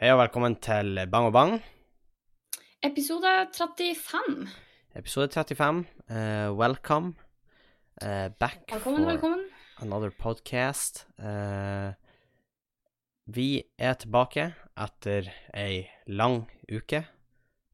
[0.00, 1.52] Hei og velkommen til Bang og Bang,
[2.84, 4.48] Episode 35.
[4.98, 5.84] episode 35.
[6.10, 7.14] Uh, welcome
[8.02, 9.44] uh, back Velkommen, for velkommen.
[9.80, 11.06] another podcast.
[11.18, 11.94] Uh,
[13.26, 17.04] vi er tilbake etter ei lang uke.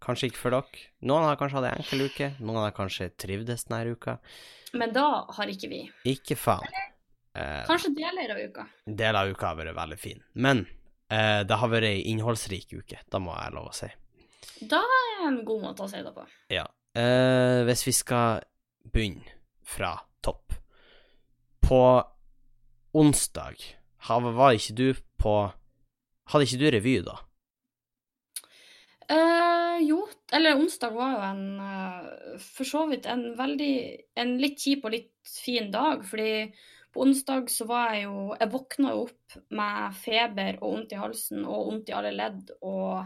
[0.00, 0.84] Kanskje ikke for dere.
[1.04, 4.18] Noen har kanskje hatt ei enkel uke, noen har kanskje trivdes denne uka.
[4.72, 5.82] Men da har ikke vi.
[6.08, 6.68] Ikke faen.
[7.34, 8.64] Eh, Kanskje deler av uka.
[8.86, 10.64] Deler av uka har vært veldig fin, men
[11.10, 13.90] eh, det har vært ei innholdsrik uke, da må jeg lov å si.
[14.60, 16.26] Da er det en god måte å si det på.
[16.52, 16.66] Ja.
[16.96, 18.42] Eh, hvis vi skal
[18.90, 20.56] begynne fra topp
[21.62, 22.02] På
[22.92, 23.62] onsdag
[24.08, 24.88] var ikke du
[25.20, 25.34] på
[26.30, 27.14] Hadde ikke du revy da?
[29.10, 30.00] Eh, jo,
[30.32, 33.74] eller onsdag var jo en eh, For så vidt en veldig
[34.18, 36.50] En litt kjip og litt fin dag, fordi
[36.92, 41.00] på onsdag så var jeg jo Jeg våkna jo opp med feber og vondt i
[41.00, 43.00] halsen og vondt i alle ledd og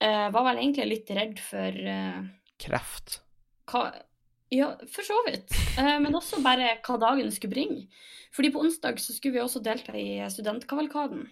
[0.00, 2.24] eh, var vel egentlig litt redd for eh,
[2.64, 3.20] Kreft.
[3.70, 3.88] hva
[4.54, 5.50] Ja, for så vidt.
[5.80, 7.88] Eh, men også bare hva dagen skulle bringe.
[8.34, 11.24] Fordi på onsdag så skulle vi også delta i studentkavalkaden.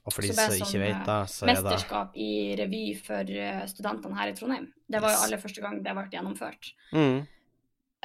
[0.00, 2.30] Og for de det som ikke vet da, så er det Mesterskap i
[2.60, 4.70] revy for eh, studentene her i Trondheim.
[4.90, 6.72] Det var jo aller første gang det ble gjennomført.
[6.92, 7.39] mm, Eh,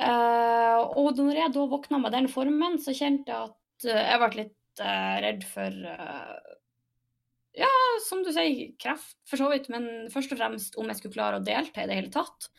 [0.03, 4.29] og når jeg da våkna med den formen, så kjente jeg at eh, jeg ble
[4.41, 6.55] litt eh, redd for eh,
[7.55, 7.69] Ja,
[8.03, 11.39] som du sier, kreft for så vidt, men først og fremst om jeg skulle klare
[11.39, 12.49] å delta i det hele tatt.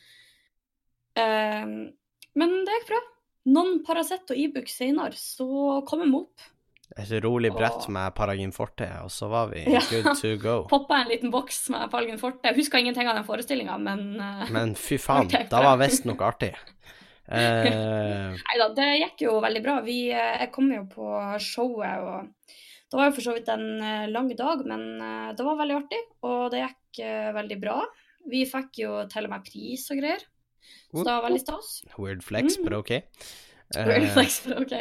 [1.16, 1.92] Uh,
[2.36, 3.00] men det gikk bra.
[3.52, 5.46] Noen Paracet og Ibux senere, så
[5.88, 6.46] kom jeg meg opp.
[6.96, 9.80] Et rolig brett Og- med Paragin Forte, og så var vi Ja.
[9.90, 10.56] good to go.
[10.70, 12.48] Poppa en liten boks med Paragin Forte.
[12.48, 16.16] Jeg huska ingenting av den forestillinga, men uh, Men fy faen, da var visst noe
[16.24, 16.54] artig.
[17.28, 19.80] Eh, Nei da, det gikk jo veldig bra.
[19.86, 21.10] Vi, eh, jeg kom jo på
[21.42, 22.54] showet, og
[22.90, 25.78] det var jo for så vidt en eh, lang dag, men eh, det var veldig
[25.80, 27.02] artig, og det gikk
[27.36, 27.80] veldig bra.
[28.30, 30.22] Vi fikk jo til og med pris og greier,
[30.94, 31.74] så det var veldig stas.
[31.98, 32.64] weird flex, Mm.
[32.64, 32.94] but ok.
[33.76, 34.72] Weird flex, but ok.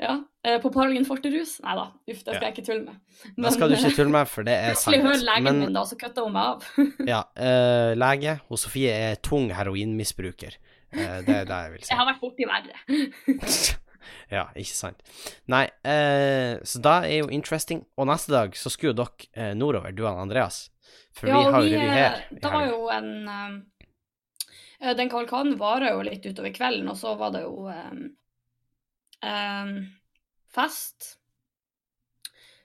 [0.00, 0.20] Ja,
[0.60, 1.56] På Pargen Forterus?
[1.62, 2.40] Nei da, uff, det skal Ja.
[2.48, 2.96] jeg ikke tulle med.
[3.36, 4.94] Det skal du ikke tulle med, for det er sant.
[4.94, 6.64] Plutselig hører legen Men min, da, så kutter hun meg av.
[7.12, 10.56] ja, Uh, lege hos Sofie er tung heroinmisbruker.
[10.94, 11.90] Eh, det er det jeg vil si.
[11.90, 12.76] Jeg har vært borti verre.
[14.36, 15.02] ja, ikke sant.
[15.50, 17.82] Nei, eh, så da er jo interesting.
[17.98, 20.68] Og neste dag så skulle jo dere eh, nordover, du og Andreas.
[21.14, 22.22] For Ja, vi har jo revy her.
[22.30, 27.34] Det var jo en eh, Den kavalkaden varer jo litt utover kvelden, og så var
[27.34, 27.92] det jo eh,
[29.30, 29.74] eh,
[30.54, 31.14] fest.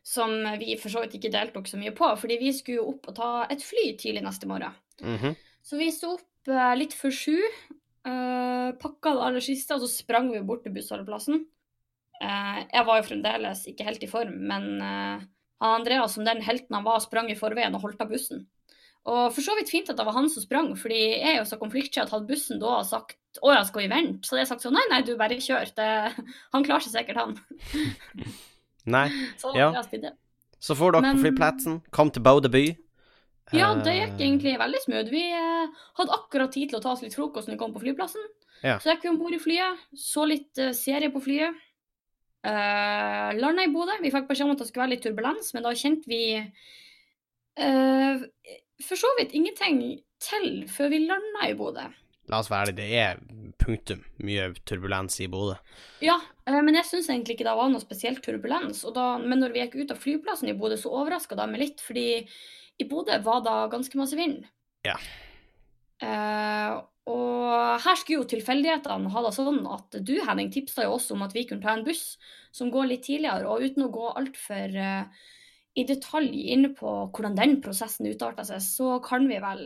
[0.09, 3.11] Som vi for så vidt ikke deltok så mye på, fordi vi skulle jo opp
[3.11, 4.73] og ta et fly tidlig neste morgen.
[5.05, 5.37] Mhm.
[5.69, 7.35] Så vi sto opp litt før sju,
[8.07, 11.43] uh, pakka det aller siste, og så sprang vi bort til bussholdeplassen.
[12.19, 15.25] Uh, jeg var jo fremdeles ikke helt i form, men uh,
[15.59, 18.45] han Andreas, som den helten han var, sprang i forveien og holdt av bussen.
[19.09, 21.47] Og for så vidt fint at det var han som sprang, fordi jeg er jo
[21.47, 24.27] så konfliktsky at hadde bussen da sagt å ja, skal vi vente?
[24.27, 25.71] Så hadde jeg sagt sånn nei, nei, du bare kjør.
[25.77, 25.87] Det,
[26.53, 27.37] han klarer seg sikkert, han.
[28.89, 29.07] Nei,
[29.41, 29.71] Så Ja.
[30.59, 32.65] Så får dere Men- flyplassen, kom til Bodø by.
[33.55, 35.09] Ja, det gikk Eh, egentlig veldig smooth.
[35.13, 37.81] Vi eh, hadde akkurat tid til å ta oss litt frokost når vi kom på
[37.83, 38.27] flyplassen.
[38.61, 38.77] Ja.
[38.79, 41.65] Så gikk vi om bord i flyet, så litt eh, serie på flyet.
[42.39, 43.97] Uh, Landa i Bodø.
[43.99, 48.21] Vi fikk beskjed om at det skulle være litt turbulens, men da kjente vi uh,
[48.79, 49.81] for så vidt ingenting
[50.23, 51.89] til før vi landa i Bodø.
[52.31, 53.19] La oss være ærlige, det er
[53.59, 55.57] punktum mye turbulens i Bodø.
[56.05, 56.15] Ja,
[56.47, 58.85] uh, men jeg syns egentlig ikke det var noe spesielt turbulens.
[58.95, 61.83] Da, men når vi gikk ut av flyplassen i Bodø, så overraska det meg litt,
[61.83, 62.07] fordi
[62.79, 64.45] i Bodø var det ganske masse vind.
[64.87, 64.95] Ja.
[65.99, 66.79] Uh,
[67.09, 71.25] og her skulle jo tilfeldighetene ha det sånn at du, Henning, tipsa jo oss om
[71.25, 72.13] at vi kunne ta en buss
[72.55, 75.27] som går litt tidligere, og uten å gå altfor uh,
[75.77, 79.65] i detalj inn på hvordan den prosessen utarta seg, så kan vi vel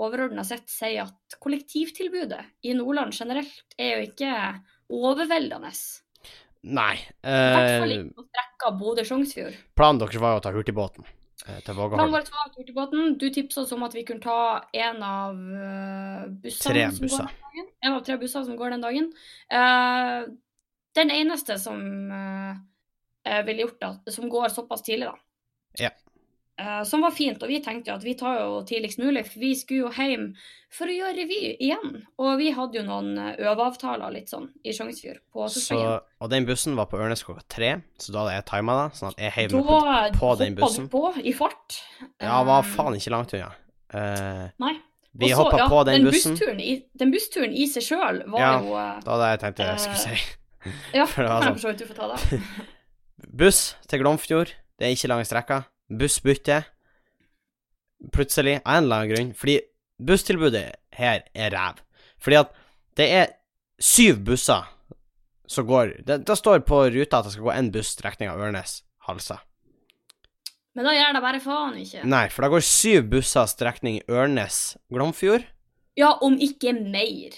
[0.00, 4.36] overordna sett si at kollektivtilbudet i Nordland generelt er jo ikke
[4.92, 5.72] overveldende.
[6.72, 6.94] Nei.
[6.96, 9.58] I hvert fall Eh, ikke på strekka Bodø-Sjongsfjord.
[9.76, 11.08] planen deres var jo å ta hurtigbåten
[11.46, 12.12] eh, til Planen Vågaholm.
[12.12, 13.18] vår var hurtigbåten.
[13.18, 16.74] Du tipsa oss om at vi kunne ta en av uh, bussene.
[16.74, 17.32] Tre som går busser.
[17.32, 17.72] den dagen.
[17.80, 19.10] En av tre busser som går den dagen.
[19.52, 20.32] Uh,
[20.98, 21.80] den eneste som
[22.12, 25.18] uh, ville gjort det, som går såpass tidlig, da.
[25.88, 25.90] Ja.
[26.62, 29.40] Eh, som var fint, og vi tenkte jo at vi tar jo tidligst mulig, for
[29.42, 30.28] vi skulle jo hjem
[30.72, 31.96] for å gjøre revy igjen.
[32.22, 36.04] Og vi hadde jo noen eh, øveavtaler litt sånn i Sjongsfjord på sesongen.
[36.22, 39.10] og den bussen var på Ørnes klokka tre, så da hadde jeg tima det, sånn
[39.10, 39.80] at jeg heiv meg på,
[40.20, 40.86] på den hoppa bussen.
[40.86, 41.80] du på i fart.
[42.22, 43.50] Ja, var Eh, faen ikke langt unna.
[43.92, 44.74] Eh, Nei.
[45.18, 46.36] vi Og hoppa ja, på den bussen.
[46.38, 48.52] Bussturen i, den bussturen i seg sjøl var Ja.
[48.62, 50.22] jo Ja, Det var det jeg tenkt jeg skulle si.
[50.94, 52.20] Ja, for det var sånn.
[52.30, 52.40] det.
[53.42, 55.64] Buss til Glomfjord, det er ikke lange strekka.
[55.98, 56.62] Bussbytte.
[58.12, 59.34] plutselig, av en eller annen grunn.
[59.38, 59.60] Fordi
[60.02, 60.64] busstilbudet
[60.98, 61.82] her er ræv.
[62.18, 62.50] Fordi at
[62.98, 63.30] det er
[63.82, 64.66] syv busser
[65.46, 69.38] som går Det, det står på ruta at det skal gå én buss strekninga Ørnes-Halsa.
[70.72, 72.04] Men da gjør det bare faen ikke.
[72.08, 75.44] Nei, for det går syv busser strekning Ørnes-Glomfjord.
[76.00, 77.36] Ja, om ikke mer.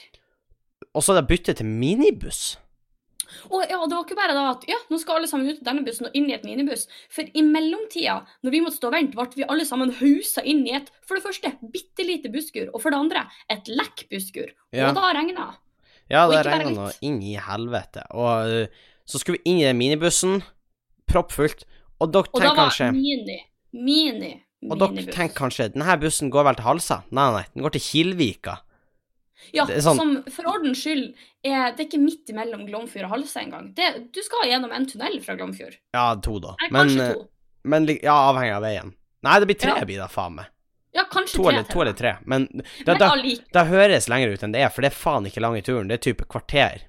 [0.95, 2.55] Og så er det bytte til minibuss.
[3.51, 5.69] Og ja, det var ikke bare da at ja, nå skal alle sammen ut av
[5.69, 6.87] denne bussen og inn i et minibuss.
[7.13, 10.65] For i mellomtida, når vi måtte stå og vente, ble vi alle sammen hausa inn
[10.69, 14.51] i et for det første bitte lite busskur, og for det andre et lekk busskur.
[14.75, 14.91] Ja.
[14.91, 15.51] Og da regna.
[16.13, 18.05] Ja, det regna nå inn i helvete.
[18.13, 20.43] Og uh, så skulle vi inn i den minibussen,
[21.11, 21.67] proppfullt,
[22.03, 23.39] og dere Og da var mini,
[23.73, 25.17] mini, mini, Og dere minibuss.
[25.17, 27.03] tenker kanskje denne bussen går vel til Halsa?
[27.15, 28.59] Nei, nei, den går til Kilvika.
[29.53, 31.15] Ja, sånn- som for ordens skyld
[31.45, 33.75] er det er ikke midt imellom Glomfjord og Halsa engang.
[33.75, 35.77] Du skal gjennom en tunnel fra Glomfjord.
[35.93, 36.55] Ja, to, da.
[36.63, 37.29] Nei, Men, øh, to.
[37.65, 38.95] men ja, avhengig av veien.
[39.23, 39.85] Nei, det blir tre, Ja.
[39.85, 40.47] blir det faen meg.
[40.95, 42.17] Ja, kanskje To tre eller, to eller tre.
[42.25, 44.97] Men det, Men det, allike- det høres lenger ut enn det er, for det er
[44.97, 45.89] faen ikke lang i turen.
[45.89, 46.83] Det er type kvarter.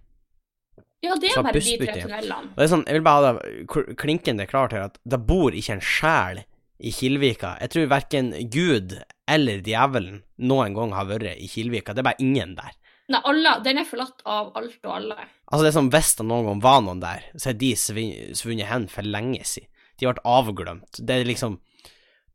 [1.02, 2.50] Ja, det er bare de tre tunnelene.
[2.52, 3.68] Og det er sånn, jeg vil bare ha det
[3.98, 6.44] klinkende klart her at det bor ikke en sjel
[6.78, 7.56] i Kilvika.
[7.62, 8.98] Jeg tror verken Gud
[9.32, 11.94] eller djevelen noen gang har vært i Kilvika.
[11.96, 12.74] Det er bare ingen der.
[13.14, 15.16] Nei, alle, den er forlatt av alt og alle.
[15.46, 18.70] Altså, det er som hvis det noen gang var noen der, så er de svunnet
[18.72, 19.70] hen for lenge siden.
[20.00, 21.00] De ble avglemt.
[21.00, 21.60] Det er liksom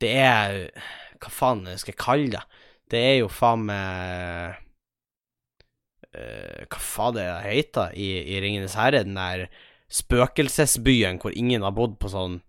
[0.00, 0.70] Det er
[1.20, 2.40] Hva faen skal jeg kalle det?
[2.88, 4.54] Det er jo faen meg
[6.16, 9.04] uh, Hva faen det heter i, i Ringenes herre?
[9.04, 9.50] Den der
[9.92, 12.40] spøkelsesbyen hvor ingen har bodd på sånn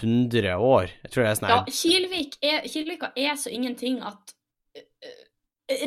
[0.00, 0.90] 100 år.
[1.04, 4.34] Jeg tror det er sånn Ja, Kilvik er, Kilvika er så ingenting at
[4.76, 5.14] ø, ø,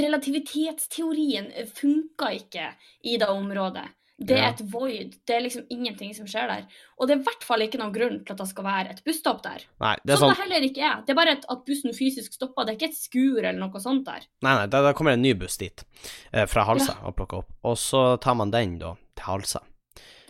[0.05, 2.71] relativitetsteorien funka ikke
[3.03, 3.87] i det området.
[4.17, 5.11] Det er et void.
[5.29, 6.63] Det er liksom ingenting som skjer der.
[6.97, 9.03] Og det er i hvert fall ikke noen grunn til at det skal være et
[9.05, 9.61] busstopp der.
[9.83, 11.03] Nei, det er Som sånn det heller ikke er.
[11.05, 12.65] Det er bare et, at bussen fysisk stopper.
[12.65, 14.25] Det er ikke et skur eller noe sånt der.
[14.41, 15.85] Nei, nei, da, da kommer en ny buss dit,
[16.33, 17.53] eh, fra Halsa, og plukker opp.
[17.69, 19.61] Og så tar man den, da, til Halsa.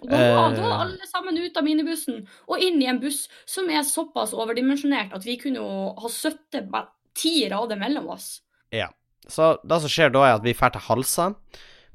[0.04, 0.62] Og da, da Eh.
[0.62, 5.14] var alle sammen ut av minibussen og inn i en buss som er såpass overdimensjonert
[5.18, 6.70] at vi kunne jo ha sittet
[7.18, 8.42] ti rader mellom oss.
[8.72, 8.90] Ja.
[9.28, 11.32] Så det som skjer da, er at vi drar til Halsa,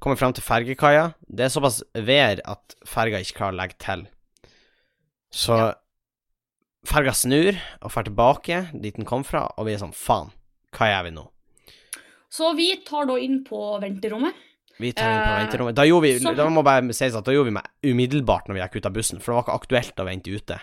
[0.00, 1.14] kommer frem til fergekaia.
[1.30, 4.06] Det er såpass vær at ferga ikke klarer å legge til.
[5.32, 5.74] Så Ja.
[6.84, 10.32] ferga snur og drar tilbake dit den kom fra, og vi er sånn faen,
[10.72, 11.28] hva gjør vi nå?
[12.28, 14.34] Så vi tar da inn på venterommet.
[14.80, 15.74] Vi tar inn på Eh, venterommet.
[15.76, 18.62] Da gjorde vi, da må bare sies at da gjorde vi meg umiddelbart når vi
[18.64, 20.58] gikk ut av bussen, for det var ikke aktuelt å vente ute.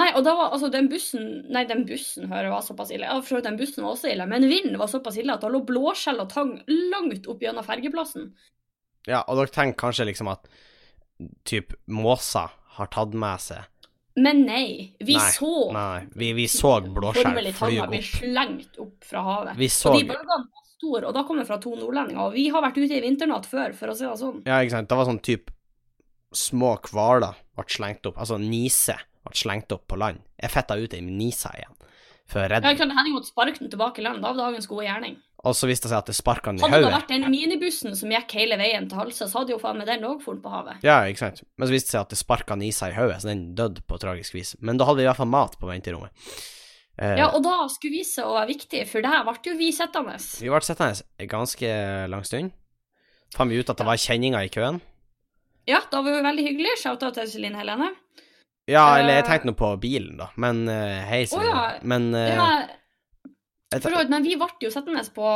[0.00, 3.04] Nei, og da var altså den bussen Nei, den bussen hører var såpass ille.
[3.04, 5.60] Ja, for den bussen var også ille, men vinden var såpass ille at det lå
[5.68, 8.30] blåskjell og tang langt opp gjennom fergeplassen.
[9.04, 10.48] Ja, og dere tenker kanskje liksom at
[11.44, 12.48] typ måser
[12.78, 13.68] har tatt med seg
[14.16, 18.00] Men nei, vi Nei, så Nei, vi, vi så blåskjell fly formelig fly tanga bli
[18.00, 18.10] opp.
[18.16, 19.56] slengt opp fra havet.
[19.60, 22.20] Vi så Og de bølgene var store, og da kom det fra to nordlendinger.
[22.26, 24.42] Og vi har vært ute i vinternatt før, for å si det sånn.
[24.46, 24.88] Ja, ikke sant.
[24.88, 25.50] Det var sånn typ
[26.34, 28.18] små hvaler ble slengt opp.
[28.18, 30.20] Altså nise ble slengt opp på land.
[30.40, 31.74] Jeg fetta ut ei nise igjen
[32.26, 34.22] for å Ja, redde ikke sant, Henning måtte sparke den tilbake i land.
[34.22, 35.18] Da var dagens gode gjerning.
[35.44, 37.92] Og så viste det seg at det sparka den i Hadde det vært den minibussen
[37.94, 40.48] som gikk hele veien til Halsa, så hadde jo faen meg den òg fort på
[40.48, 40.80] havet.
[40.82, 41.42] Ja, ikke sant.
[41.60, 43.98] Men så viste det seg at det sparka nisa i hodet, så den døde på
[44.00, 44.54] tragisk vis.
[44.64, 46.16] Men da hadde vi i hvert fall mat på venterommet.
[46.98, 49.72] Eh, Ja, og da skulle vi se å være viktig, for der ble jo vi
[49.74, 50.14] sittende.
[50.40, 51.72] Vi ble sittende en ganske
[52.12, 52.52] lang stund.
[53.34, 54.80] Fant vi ut at det var kjenninger i køen.
[55.66, 56.76] Ja, da var jo veldig hyggelig.
[56.78, 57.90] Shout-out til Celine Helene.
[58.68, 59.28] Ja, eller jeg Eh.
[59.28, 60.28] tenkte nå på bilen, da.
[60.36, 61.78] Men eh, hei, Oh, ja.
[61.82, 62.68] Men Ja,
[64.08, 65.26] men vi ble jo sittende på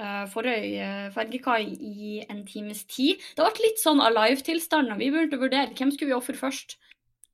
[0.00, 3.20] uh, Forøy fergekai i en times tid.
[3.36, 6.76] Det ble litt sånn alive-tilstand, og vi begynte å vurdere hvem skulle vi ofre først.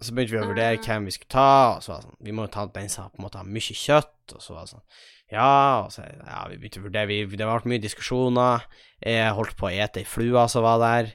[0.01, 0.83] Så begynte vi å vurdere Ah.
[0.83, 3.11] hvem vi skulle ta, og så var det sånn Vi må jo ta den som
[3.11, 4.87] på en måte har mye kjøtt, og så var det sånn
[5.31, 8.63] Ja, og så Ja, vi begynte å vurdere vi, Det ble mye diskusjoner.
[9.05, 11.13] Jeg holdt på å ete ei flue som var der.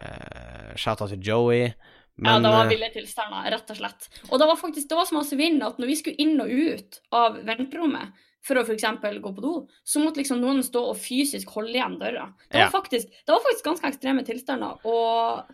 [0.00, 1.74] Uh, Shout-out til Joey.
[2.20, 4.08] Men ja, det var eh, ville tilstander, rett og slett.
[4.30, 6.50] Og det var faktisk det var så masse vind at når vi skulle inn og
[6.52, 8.12] ut av venterommet
[8.44, 8.84] for å f.eks.
[9.20, 9.52] gå på do,
[9.84, 12.30] så måtte liksom noen stå og fysisk holde igjen døra.
[12.48, 12.70] Det var, Ja.
[12.72, 14.78] faktisk, det var faktisk ganske ekstreme tilstander.
[14.88, 15.44] Og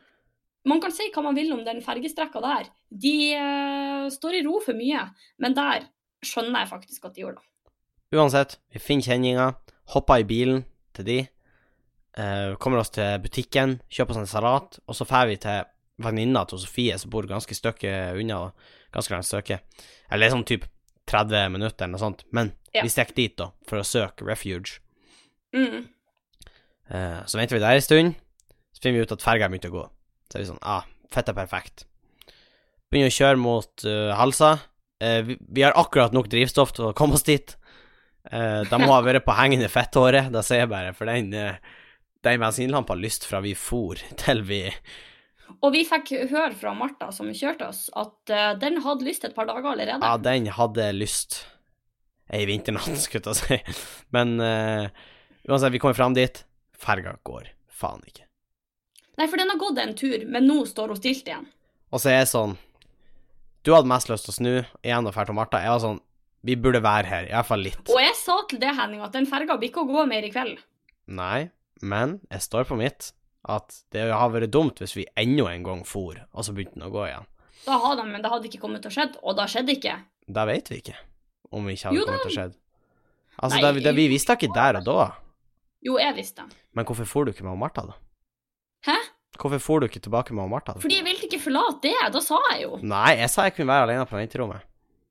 [0.67, 2.71] man kan si hva man vil om den fergestrekka der.
[2.91, 5.05] De uh, står i ro for mye,
[5.43, 5.87] men der
[6.27, 7.47] skjønner jeg faktisk at de gjorde det.
[8.17, 9.57] Uansett, vi finner kjenninger,
[9.95, 10.65] hopper i bilen
[10.97, 11.19] til de,
[12.19, 15.67] uh, kommer oss til butikken, kjøper oss en salat, og så drar vi til
[16.03, 18.51] venninna til Sofie, som bor ganske stykke unna,
[18.95, 19.61] ganske langt stykke.
[20.13, 20.67] Eller sånn typ
[21.07, 22.25] 30 minutter eller noe sånt.
[22.35, 22.83] Men Ja.
[22.83, 24.81] vi stikker dit, da, for å søke refuge.
[25.55, 25.89] Mm.
[26.91, 28.15] Uh, så venter vi der en stund,
[28.75, 29.91] så finner vi ut at ferga begynte å gå.
[30.27, 31.87] Så er vi sånn, ah, fett er perfekt.
[32.91, 34.57] Begynner å kjøre mot uh, Halsa.
[35.03, 37.57] Eh, vi, vi har akkurat nok drivstoff til å komme oss dit.
[38.31, 41.59] Eh, de må ha vært på hengende fetthåret, det sier jeg bare, for den, eh,
[42.27, 44.63] den bensinlampa lyste fra vi for til vi
[45.63, 49.35] Og vi fikk høre fra Martha, som kjørte oss, at uh, den hadde lyst et
[49.37, 50.03] par dager allerede.
[50.03, 51.45] Ja, den hadde lyst
[52.35, 53.79] ei vinternatt, skulle jeg si.
[54.11, 54.91] Men uh,
[55.47, 56.43] uansett, vi kommer fram dit.
[56.75, 58.26] Ferga går faen ikke.
[59.17, 61.47] Nei, for den har gått en tur, men nå står hun stilt igjen.
[61.95, 62.57] Og så er jeg sånn
[63.65, 64.53] Du hadde mest lyst til å snu
[64.85, 65.61] igjen og dra til Martha.
[65.63, 66.01] Jeg var sånn
[66.47, 67.81] Vi burde være her, iallfall litt.
[67.91, 70.33] Og jeg sa til det, Henning, at den ferga blir ikke å gå mer i
[70.35, 70.61] kveld.
[71.07, 71.49] Nei,
[71.83, 73.13] men jeg står på mitt
[73.47, 76.87] at det har vært dumt hvis vi enda en gang for, og så begynte den
[76.89, 77.27] å gå igjen.
[77.67, 79.95] Da hadde den, men det hadde ikke kommet til å skje, og da skjedde ikke.
[80.39, 80.97] Da vet vi ikke
[81.55, 82.47] om vi ikke hadde Jo kommet til å skje.
[83.37, 85.07] Altså, Nei, det, det, vi visste ikke der og da.
[85.87, 86.47] Jo, jeg visste.
[86.75, 87.99] Men hvorfor for du ikke med Martha, da?
[89.41, 90.75] Hvorfor for du ikke tilbake med Martha?
[90.81, 92.81] Fordi jeg ville ikke forlate det, da sa jeg jo.
[92.83, 94.67] Nei, jeg sa jeg kunne være alene på venterommet.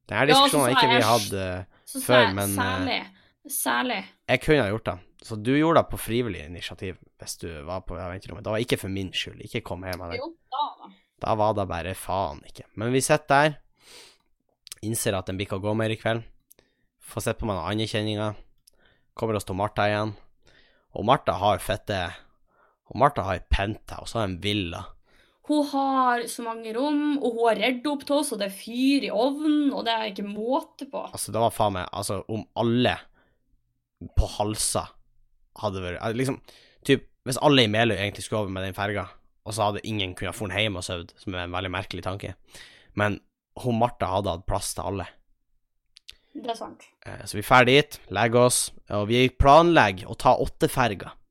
[0.10, 3.00] Denne Ja, diskusjonen har sa ikke vi hatt uh, Så Før, jeg men, eh, særlig,
[3.58, 4.00] særlig.
[4.30, 4.98] Jeg kunne ha gjort det.
[5.26, 8.46] Så du gjorde det på frivillig initiativ hvis du var på venterommet.
[8.46, 9.42] Det var ikke for min skyld.
[9.48, 10.20] Ikke kom hjem med det.
[10.22, 10.92] Jo, da da.
[11.26, 12.68] Da var det bare faen ikke.
[12.78, 13.56] Men vi sitter der,
[14.86, 16.22] innser at den blir ikke å gå mer i kveld.
[17.06, 18.38] Får sett på meg noen andre kjenninger.
[19.18, 20.14] Kommer oss til Martha igjen.
[20.96, 21.98] Og Martha har fette
[22.92, 24.84] Og Martha har penthouse og en villa.
[25.46, 28.56] Hun har så mange rom, og hun har redd opp til oss, og det er
[28.58, 31.04] fyr i ovnen, og det er ikke måte på.
[31.12, 32.96] Altså, det var faen meg Altså, om alle
[34.18, 34.88] på Halsa
[35.62, 36.40] hadde vært eh, Liksom,
[36.86, 39.06] typ, hvis alle i Meløy egentlig skulle over med den ferga,
[39.46, 42.34] og så hadde ingen kunnet dra hjem og sovet, som er en veldig merkelig tanke,
[42.98, 43.20] men
[43.62, 45.06] hun Martha hadde hatt plass til alle.
[46.36, 46.84] Det er sant.
[47.06, 51.14] Eh, Så vi drar dit, legger oss, og vi planlegger å ta åtteferga.
[51.14, 51.25] Men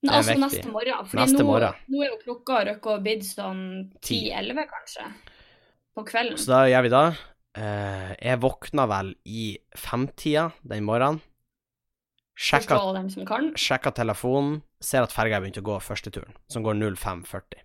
[0.00, 0.44] Det er altså viktig.
[0.46, 1.08] neste morgen.
[1.18, 1.56] Neste nå,
[1.92, 3.64] nå er jo klokka røkka og blitt sånn
[4.00, 4.22] Ti.
[4.32, 5.08] 10-11, kanskje.
[5.96, 6.38] På kvelden.
[6.40, 7.02] Så da gjør vi da.
[7.60, 11.20] Eh, jeg våkna vel i femtida den morgenen.
[12.40, 12.78] Sjekka,
[13.60, 17.60] sjekka telefonen, ser at ferga begynte begynt å gå første turen, som går 05.40.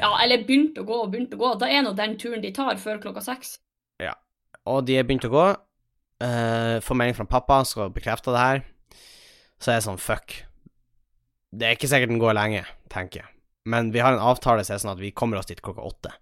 [0.00, 1.52] Ja, eller begynte å gå og begynte å gå.
[1.60, 3.60] Da er nå den turen de tar før klokka seks.
[4.02, 4.16] Ja,
[4.66, 5.44] Og de er begynt å gå.
[6.22, 8.64] Uh, får melding fra pappa, skal bekrefte det her.
[9.62, 10.42] Så er jeg sånn, fuck.
[11.52, 13.28] Det er ikke sikkert den går lenge, tenker jeg.
[13.68, 16.12] Men vi har en avtale som er sånn at vi kommer oss dit klokka åtte.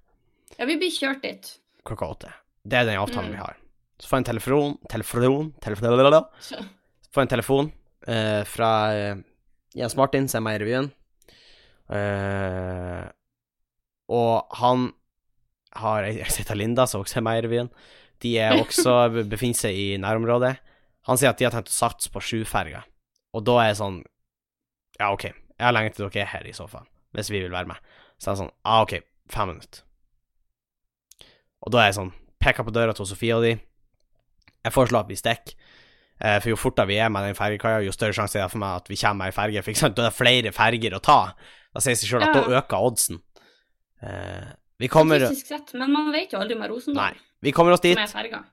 [0.58, 1.52] Ja, vi blir kjørt dit.
[1.86, 2.32] Klokka åtte.
[2.66, 3.36] Det er den avtalen Mm.
[3.38, 3.56] vi har.
[4.00, 5.52] Så får jeg en telefon Telefon?
[5.60, 6.24] Telefon?
[7.12, 7.72] Får en telefon
[8.08, 9.16] eh, fra eh,
[9.74, 10.90] Jens Martin, som er med i revyen.
[11.90, 13.08] Eh,
[14.10, 14.90] og han
[15.80, 17.68] har Jeg sitter Linda, som også er med i revyen.
[18.20, 18.96] De er også
[19.30, 20.56] befinner seg i nærområdet.
[21.08, 22.82] Han sier at de har tenkt å satse på sjuferga.
[23.32, 24.00] Og da er jeg sånn
[25.00, 26.84] Ja, OK, jeg har lenge til dere er her, i så fall.
[27.16, 27.80] Hvis vi vil være med.
[28.20, 28.98] Så er jeg sånn ah, OK,
[29.32, 29.82] fem minutter.
[31.64, 33.50] Og da er jeg sånn Peker på døra til Sofie og de.
[34.64, 35.56] Jeg foreslår at vi stikker.
[36.20, 38.60] Eh, for jo fortere vi er med den fergekaia, jo større sjanse er det for
[38.62, 39.62] meg at vi kommer med ei ferge.
[39.66, 41.18] For eksempel, da er det flere ferger å ta.
[41.76, 42.40] Da sier det seg sjøl at Ja.
[42.40, 43.20] da øker oddsen.
[44.02, 44.48] Eh,
[44.80, 45.74] vi kommer Fysisk sett.
[45.74, 47.20] Men man vet jo aldri med Rosendal, Nei.
[47.42, 48.44] Vi kommer oss dit er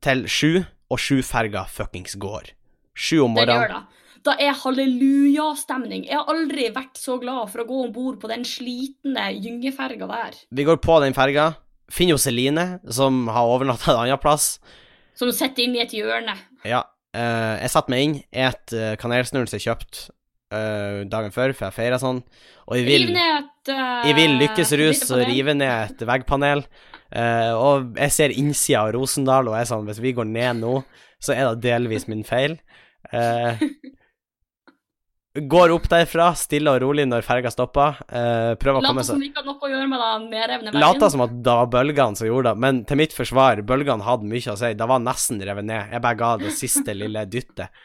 [0.00, 2.52] til sju, og sjuferga fuckings går.
[2.94, 3.86] Sju om morgenen.
[4.28, 6.02] Da er hallelujastemning.
[6.04, 10.08] Jeg har aldri vært så glad for å gå om bord på den slitne gyngeferga
[10.10, 10.36] der.
[10.52, 11.54] Vi går på den ferga.
[11.88, 14.58] Finner jo Celine, som har overnatta en annen plass.
[15.16, 16.34] Som sitter inne i et hjørne.
[16.68, 16.82] Ja.
[17.16, 20.10] Uh, jeg satte meg inn, et uh, kanelsnurr som jeg kjøpte
[20.52, 22.20] uh, dagen før, for jeg feira sånn.
[22.68, 26.66] Og jeg vil et Jeg vil lykkes rus og rive ned et veggpanel.
[27.56, 30.74] Og jeg ser innsida av Rosendal, og jeg er sånn Hvis vi går ned nå,
[31.16, 32.58] så er det delvis min feil.
[35.38, 38.00] Eh, går opp derfra, stille og rolig når ferga stopper.
[38.10, 40.72] Uh, prøver å komme som seg det ikke hadde noe å gjøre med den nedrevne
[40.72, 40.80] veggen.
[40.82, 44.30] Lata som at det var bølgene som gjorde det, men til mitt forsvar, bølgene hadde
[44.30, 44.72] mye å si.
[44.78, 45.94] Det var nesten revet ned.
[45.94, 47.84] Jeg bare ga det siste lille dyttet.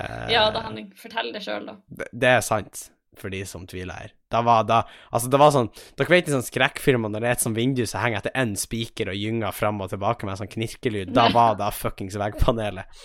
[0.00, 0.90] Eh, Ja da, Henning.
[0.98, 1.78] Fortell det sjøl, da.
[1.92, 2.86] det, det er sant,
[3.20, 4.14] for de som tviler her.
[4.32, 4.78] Da var da
[5.12, 5.66] Altså, det var sånn
[6.00, 8.54] Dere vet i sånn skrekkfilmer når det er et sånt vindu som henger etter én
[8.56, 11.12] spiker og gynger fram og tilbake med en sånn knirkelyd?
[11.12, 13.02] Da var det fuckings veggpanelet.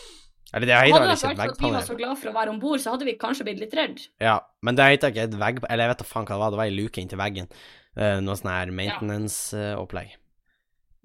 [0.54, 2.20] Eller det heter Hadde vel det ikke et vært for at vi var så glad
[2.22, 4.04] for å være om bord, så hadde vi kanskje blitt litt redd.
[4.24, 5.60] Ja, men det heter ikke et vegg...
[5.68, 7.50] Eller jeg vet da faen hva det var, det var ei luke inntil veggen.
[7.98, 10.14] Uh, noe sånn her maintenance-opplegg.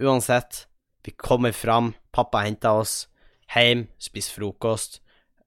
[0.03, 0.67] Uansett,
[1.07, 3.09] vi kommer fram, pappa henter oss,
[3.55, 5.01] hjem, spiser frokost,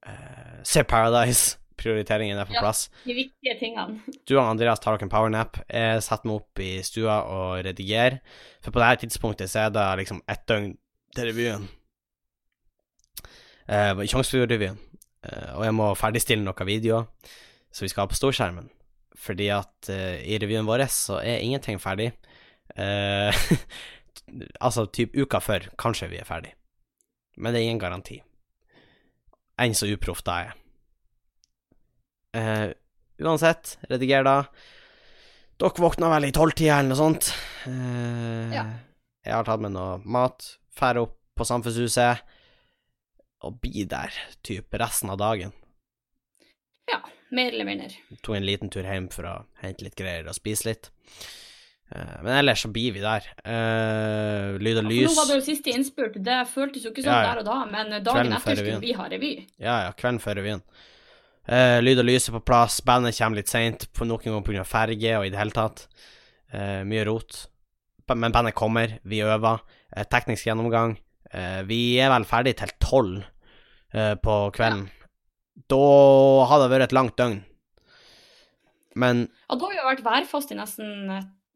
[0.07, 2.65] uh, ser Paradise, prioriteringen er på Ja.
[2.65, 2.89] plass.
[3.05, 3.99] De viktige tingene.
[4.27, 5.59] Du og Andreas tar dere en powernap.
[5.69, 8.19] Jeg setter meg opp i stua og redigerer.
[8.63, 10.77] For på dette tidspunktet så er det liksom ett døgn
[11.15, 11.67] til revyen.
[13.69, 14.77] Uh, Tjongsfjordrevyen.
[15.25, 17.07] Uh, og jeg må ferdigstille noen videoer
[17.74, 18.69] som vi skal ha på storskjermen.
[19.17, 22.12] Fordi at uh, i revyen vår så er ingenting ferdig.
[22.77, 23.34] Uh,
[24.65, 26.53] altså typ uka før, kanskje vi er ferdig.
[27.38, 28.22] men det er ingen garanti.
[29.60, 30.55] Enn så uproff da er jeg.
[32.36, 32.69] Eh,
[33.24, 34.36] uansett, rediger da.
[35.60, 37.29] Dere våkna vel i tolvtida eller noe sånt.
[37.67, 38.65] Uh, Ja.
[39.25, 40.43] Jeg har tatt med noe mat,
[40.77, 42.19] drar opp på Samfunnshuset
[43.45, 44.13] og bli der
[44.45, 45.53] typ resten av dagen.
[46.91, 47.91] Ja, mer eller mindre.
[48.21, 50.91] Tok en liten tur hjem for å hente litt greier og spise litt.
[51.91, 53.27] Eh, men ellers så blir vi der.
[53.45, 55.11] Uh, lyd og lys.
[55.11, 56.17] nå var det jo siste innspurt.
[56.25, 57.31] Det føltes jo ikke sånn Ja, ja.
[57.31, 59.31] der og da, men dagen Kvelden etter skulle vi ha revy.
[59.61, 60.65] Ja, ja, kvelden før revyen.
[61.45, 64.65] Uh, lyd og lys er på plass, bandet kommer litt seint, noen ganger pga.
[64.65, 65.85] ferge og i det hele tatt.
[66.49, 67.43] Uh, mye rot.
[68.09, 69.61] Men bandet kommer, vi øver.
[70.11, 70.97] Teknisk gjennomgang.
[71.65, 73.23] Vi er vel ferdig til tolv
[74.21, 74.87] på kvelden.
[75.71, 75.81] Da
[76.49, 77.39] hadde det vært et langt døgn.
[78.95, 81.07] Men Ja, da har vi jo vært værfast i nesten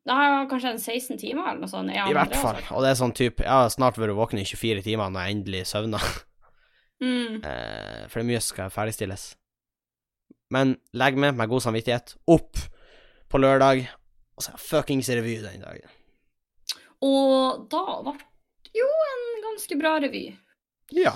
[0.10, 1.92] det har kanskje en 16 timer eller noe sånt.
[1.94, 2.56] Ja, i hvert fall.
[2.58, 2.76] altså.
[2.78, 5.38] Og det er sånn type Jeg har snart vært våken i 24 timer når jeg
[5.38, 6.10] endelig søvner.
[7.00, 7.38] Mm.
[7.48, 9.22] Eh, for det er mye som skal ferdigstilles.
[10.52, 12.12] Men legg med meg god samvittighet.
[12.28, 12.60] Opp
[13.32, 13.86] på lørdag,
[14.36, 15.94] og så er det fuckings revy den dagen.
[17.00, 18.18] Og da ble
[18.76, 20.26] jo en ganske bra revy.
[20.92, 21.14] Ja.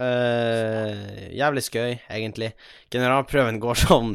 [0.00, 2.54] Eh, jævlig skøy, egentlig.
[2.92, 4.14] Generalprøven går sånn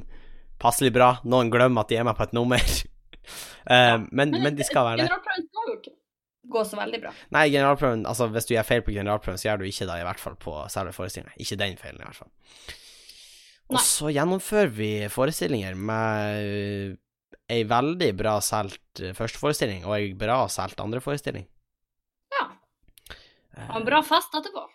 [0.62, 1.16] passelig bra.
[1.30, 2.62] Noen glemmer at de er med på et nummer.
[3.66, 5.06] Eh, men, men de skal være det.
[5.08, 5.92] Generalprøven skal jo ikke
[6.54, 7.14] gå så veldig bra.
[7.34, 10.06] Nei, generalprøven Altså, hvis du gjør feil på generalprøven, så gjør du ikke det, i
[10.06, 11.34] hvert fall på selve forestillinga.
[11.42, 12.30] Ikke den feilen, i hvert fall.
[13.74, 17.00] Og så gjennomfører vi forestillinger med
[17.50, 21.50] ei veldig bra solgt eh, førsteforestilling og ei bra solgt andreforestilling.
[22.38, 22.46] Ja.
[23.72, 24.68] Og en bra fest etterpå.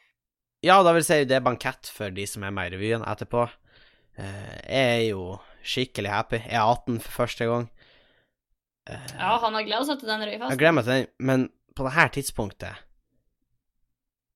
[0.66, 3.46] Ja, da vil si det er bankett for de som er med i revyen etterpå.
[4.20, 6.40] Eh, jeg er jo skikkelig happy.
[6.42, 7.66] Jeg er 18 for første gang.
[8.90, 10.58] Eh, Ja, han har gleda seg til den Jeg røyfesten.
[10.60, 12.86] gleder meg til den, men på det her tidspunktet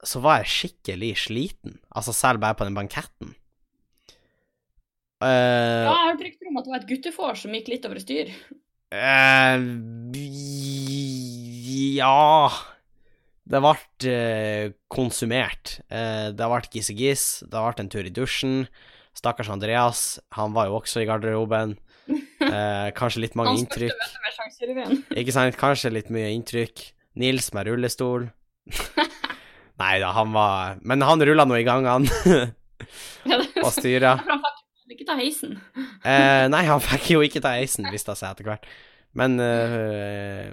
[0.04, 1.78] så var jeg skikkelig sliten.
[1.96, 3.34] Altså selv bare på den banketten.
[5.24, 8.00] Uh, Ja, jeg hørte rykter om at det var et guttefår som gikk litt over
[8.02, 8.28] styr.
[8.92, 9.60] Uh,
[11.96, 12.50] ja
[13.44, 15.78] Det ble eh, konsumert.
[15.92, 18.62] Eh, det ble gisse-giss, det ble en tur i dusjen.
[19.14, 21.78] Stakkars Andreas, han var jo også i garderoben.
[22.44, 24.02] Eh, kanskje litt mange inntrykk.
[25.16, 25.56] Ikke sant?
[25.56, 26.82] Kanskje litt mye inntrykk.
[27.16, 28.26] Nils med rullestol.
[29.80, 32.04] Nei da, han var Men han rulla nå i gang, han,
[33.64, 34.12] og styra.
[34.28, 35.56] Han fikk ikke ta heisen.
[36.04, 38.68] Eh, nei, han fikk jo ikke ta heisen, viste det seg etter hvert.
[39.16, 40.52] Men eh,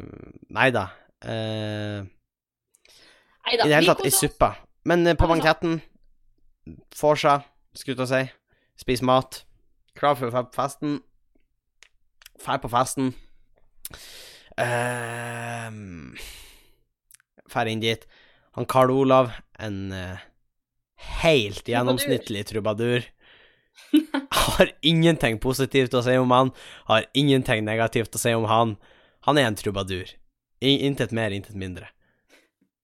[0.55, 0.87] Nei da.
[1.27, 2.07] Eh,
[3.45, 4.53] Neida, I det hele tatt, i suppa.
[4.87, 5.79] Men eh, på banketten
[6.97, 7.41] Vorsa,
[7.73, 8.23] skulle jeg til å si.
[8.81, 9.43] Spis mat.
[9.97, 10.99] Klar for festen.
[12.41, 13.11] Fær på festen.
[14.57, 15.69] Uh,
[17.51, 18.05] Fær inn dit.
[18.57, 20.21] Han Karl Olav, en uh,
[21.21, 23.05] helt gjennomsnittlig trubadur.
[24.41, 26.51] Har ingenting positivt å si om han,
[26.89, 28.75] har ingenting negativt å si om han.
[29.27, 30.11] Han er en trubadur.
[30.61, 31.89] Intet mer, intet mindre.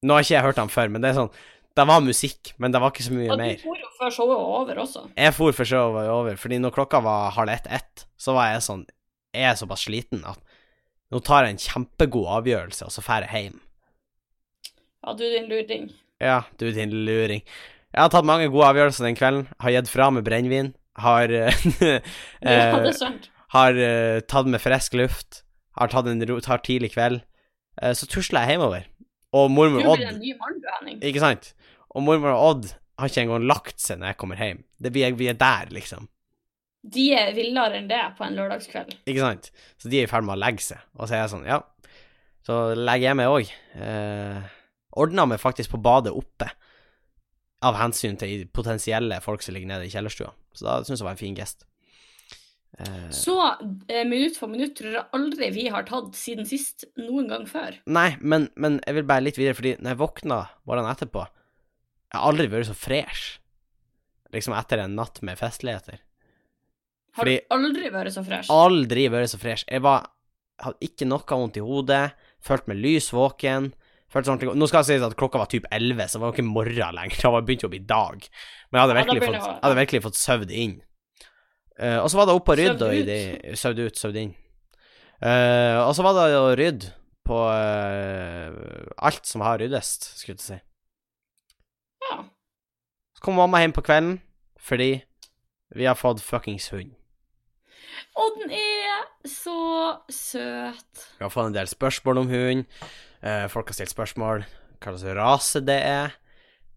[0.05, 1.31] Nå har ikke jeg hørt han før, men det er sånn
[1.77, 4.37] Det var musikk, men det var ikke så mye mer du for jo før showet
[4.37, 5.03] var over også.
[5.17, 8.65] Jeg for før showet var over, fordi når klokka var halv ett-ett, så var jeg
[8.65, 8.83] sånn
[9.35, 10.41] Jeg er såpass sliten at
[11.13, 13.59] nå tar jeg en kjempegod avgjørelse, og så drar jeg hjem.
[15.05, 15.85] Ja, du din luring.
[16.19, 17.45] Ja, du din luring.
[17.93, 19.45] Jeg har tatt mange gode avgjørelser den kvelden.
[19.63, 20.73] Har gitt fra med brennevin.
[20.99, 22.01] Har eh,
[22.43, 23.13] Ja.
[23.55, 25.43] Har eh, tatt med frisk luft.
[25.79, 27.21] Har tatt en ro, tar tidlig kveld.
[27.81, 28.89] Eh, så tusler jeg hjemover.
[29.35, 30.03] Og mormor Odd.
[31.03, 31.51] Ikke sant?
[31.91, 34.61] Og mormor Odd har ikke engang lagt seg når jeg kommer hjem.
[34.79, 36.07] Det, vi, er, vi er der, liksom.
[36.87, 38.93] De er villere enn det på en lørdagskveld.
[39.09, 39.49] Ikke sant?
[39.81, 40.79] Så de er i ferd med å legge seg.
[40.95, 41.59] Og så er jeg sånn, ja.
[42.47, 43.51] Så legger jeg meg òg.
[43.75, 44.53] Eh,
[44.97, 46.47] Ordna meg faktisk på badet oppe.
[47.67, 50.31] Av hensyn til potensielle folk som ligger nede i kjellerstua.
[50.55, 51.67] Så da syns jeg det var en fin gest.
[52.79, 53.33] Eh, Så
[53.89, 57.79] eh, minutt for minutt tror jeg aldri vi har tatt siden sist noen gang før.
[57.89, 62.19] Nei, men, men jeg vil bare litt videre, fordi når jeg våkna morgenen etterpå Jeg
[62.19, 63.39] har aldri vært så fresh.
[64.35, 66.03] Liksom etter en natt med festligheter.
[67.17, 68.51] Har Fordi- du aldri vært så fresh?
[68.53, 69.65] Aldri vært så fresh.
[69.67, 70.05] Jeg var
[70.57, 72.15] Hadde ikke noe vondt i hodet.
[72.41, 73.67] Følte meg lys våken.
[74.09, 74.39] Sånn.
[74.57, 76.95] Nå skal det sies at klokka var typ 11, så det var jo ikke morgen
[76.97, 77.17] lenger.
[77.21, 78.23] Det var begynt å bli dag.
[78.71, 80.73] Men jeg hadde virkelig, ja, fått, jeg hadde virkelig fått søvd inn.
[81.77, 84.35] Eh, og så var det opp og rydde og i det Søvd ut, søvd inn.
[85.17, 86.91] Uh, og så var det å rydde
[87.25, 88.53] på uh,
[89.01, 89.87] alt som har ryddes,
[90.19, 90.57] skulle jeg si.
[92.05, 92.19] Ja.
[93.17, 94.19] Så kom mamma hjem på kvelden
[94.61, 94.91] fordi
[95.73, 96.93] vi har fått fuckings hund.
[98.17, 99.57] Og den er så
[100.13, 101.07] søt.
[101.17, 102.65] Vi har fått en del spørsmål om hund.
[103.49, 104.43] Folk har stilt spørsmål
[104.83, 106.17] hva slags rase det er.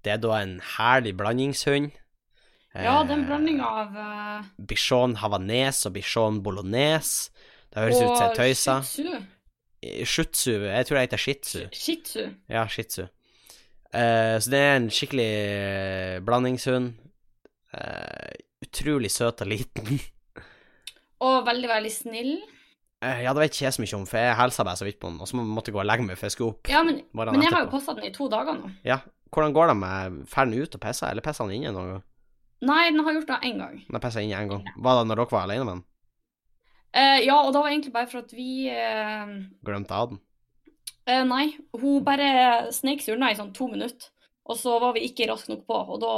[0.04, 1.90] Det er da en herlig blandingshund.
[2.74, 7.30] Ja, det er en Eh, blanding av uh, Bichon havanes og bichon bolognese.
[7.70, 8.76] Det høres ut som tøysa.
[8.82, 9.16] Shitsu.
[9.18, 10.04] tzu.
[10.04, 10.52] Shutsu.
[10.66, 11.58] Jeg tror det heter shitsu.
[11.72, 12.22] Shitsu.
[12.50, 13.06] Ja, shitsu.
[13.06, 13.08] tzu.
[13.90, 16.94] Eh, så det er en skikkelig eh, blandingshund.
[17.70, 18.34] Uh,
[18.66, 20.00] utrolig søt og liten.
[21.26, 22.32] Og veldig, veldig snill.
[23.04, 24.98] Eh, ja, det vet ikke jeg så mye om, for jeg hilsa bare så vidt
[25.00, 26.70] på den, og så måtte jeg gå og legge meg før jeg skulle opp.
[26.72, 27.78] Ja, men, men jeg har jo etterpå.
[27.78, 28.70] passa den i to dager nå.
[28.88, 28.98] Ja,
[29.32, 32.06] hvordan går det med Fer den ut og pisser, eller pisser den inne noen gang?
[32.60, 33.78] Nei, den har gjort det én gang.
[33.88, 34.66] Den pissa inn en gang.
[34.76, 35.84] Var det når dere var alene med den?
[36.90, 39.36] Uh, ja, og da var egentlig bare for at vi uh...
[39.64, 40.20] Glemte av den?
[41.08, 41.44] Uh, Nei,
[41.78, 44.10] hun bare snek seg unna i sånn to minutter.
[44.50, 46.14] Og så var vi ikke raske nok på, og da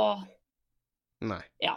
[1.29, 1.43] Nei.
[1.63, 1.77] Ja.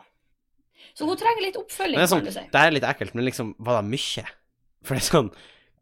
[0.95, 2.45] Så hun trenger litt oppfølging, det er sånn, kan du si.
[2.54, 4.23] det er litt ekkelt, men liksom, var det mye?
[4.86, 5.30] For det er sånn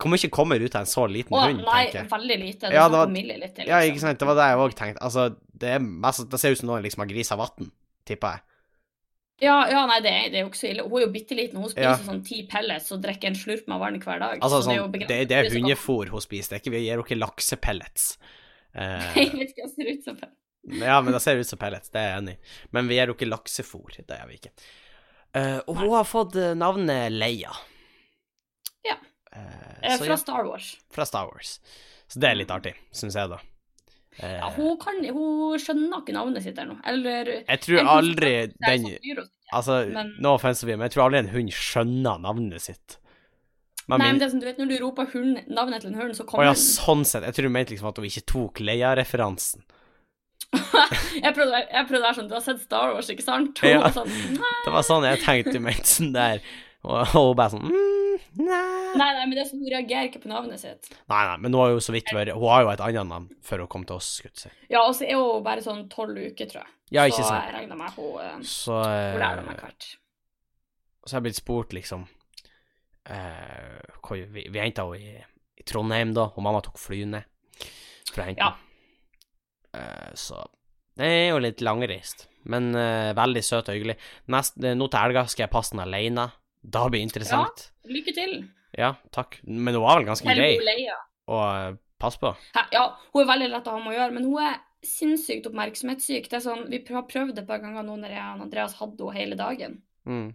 [0.01, 2.09] Hvor mye kommer ut av en så liten hund, nei, tenker jeg.
[2.11, 2.65] veldig lite.
[2.65, 3.67] Det Ja, det var- milliliter.
[3.69, 5.03] Ja, ikke sant, det var det jeg òg tenkte.
[5.05, 7.69] Altså, det, er det ser ut som noen liksom har grisa vann,
[8.09, 8.41] tipper jeg.
[9.43, 10.83] Ja, ja, nei, det er, det er jo ikke så ille.
[10.87, 11.59] Hun er jo bitte liten.
[11.59, 11.97] Hun spiser Ja.
[12.05, 14.39] sånn ti pellets og drikker en slurp med vann hver dag.
[14.39, 17.01] Altså, sånn, det er sånn, det, er hundefôr hun spiser, det er ikke vi gir
[17.03, 18.05] dere laksepellets.
[18.17, 18.31] kan-
[18.73, 20.17] Eh, Jeg vet ikke hva det ser ut som.
[20.81, 22.39] ja, men det ser ut som pellets, det er jeg enig i.
[22.71, 24.51] Men vi gir dere laksefôr, det gjør vi ikke.
[25.35, 27.51] Eh, og hun har fått eh, navnet Leia.
[28.87, 28.95] Ja.
[29.35, 30.77] Eh, Eh, så fra Star Wars.
[30.89, 31.59] fra Star Wars.
[32.07, 33.37] Så det er litt artig, syns jeg, da.
[34.19, 36.77] Eh, Ja, hun, kan, hun skjønner ikke navnet sitt ennå.
[36.85, 38.33] Eller jeg tror aldri
[38.67, 42.97] den som Altså, men- no offense men jeg tror aldri en hund skjønner navnet sitt.
[43.87, 45.91] Men Nei, min, men det er som du vet, når du roper hund, navnet til
[45.91, 47.23] en hund, så Å ja, sånn sett.
[47.27, 49.65] Jeg tror du mente liksom at hun ikke tok Leia-referansen.
[51.23, 53.59] jeg, prøvde, jeg prøvde å være sånn Du har sett Star Wars, ikke sant?
[53.65, 53.89] Ja.
[53.95, 56.43] sånn Det var sånn jeg tenkte du mente sånn der.
[56.83, 58.57] Og og hun bare sånn mm, nei.
[58.99, 60.89] nei, nei, men det er sånn hun reagerer ikke på navnet sitt.
[61.07, 63.27] nei, nei, men hun har jo så vidt vært Hun har jo et annet navn
[63.47, 64.51] før hun kom til oss, skulle jeg si.
[64.73, 66.73] Ja, og så er hun bare sånn tolv uker, tror jeg.
[66.97, 67.29] Ja, ikke sant.
[67.31, 69.87] så jeg regner med hun, eh, Så, hun lærer meg eh, etter hvert.
[71.05, 72.03] så har jeg blitt spurt, liksom
[73.09, 75.23] uh, hvor, Vi, vi henta henne i,
[75.59, 77.23] i Trondheim, da, og mamma tok fly ned
[78.11, 78.51] for å hente Ja.
[78.51, 78.69] henne.
[79.73, 80.43] Eh, så
[80.99, 83.95] det er jo litt langreist, men uh, veldig søt og hyggelig.
[84.29, 86.27] Nest, nå til helga skal jeg passe den alene.
[86.63, 87.69] Da blir det interessant.
[87.91, 88.35] Lykke til.
[88.77, 88.95] Ja.
[89.11, 89.39] takk.
[89.43, 90.55] Men hun var vel ganske grei
[91.29, 92.31] å eh, passe på.
[92.73, 96.29] Ja, hun er veldig lett å ha med å gjøre, men hun er sinnssykt oppmerksomhetssyk.
[96.29, 99.03] Det er sånn, Vi har prøvd et par ganger nå når jeg og Andreas hadde
[99.03, 99.77] henne hele dagen.
[100.07, 100.33] Mm.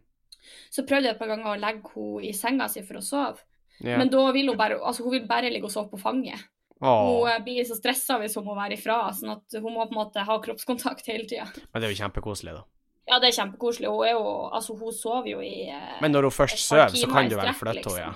[0.72, 3.44] Så prøvde jeg et par ganger å legge henne i senga si for å sove.
[3.80, 3.98] yeah.
[3.98, 6.40] Men da vil hun bare altså hun vil bare ligge og sove på fanget.
[6.80, 7.24] Oh.
[7.24, 9.96] Hun eh, blir så stressa hvis hun må være ifra, sånn at hun må på
[9.96, 11.48] en måte ha kroppskontakt hele tida.
[11.72, 12.66] men det er jo kjempekoselig, da.
[13.08, 13.88] Ja, det er kjempekoselig.
[13.88, 17.08] Hun er jo Altså, hun sover jo i eh, Men når hun først sover, så
[17.10, 18.12] kan du vel flytte henne, ja.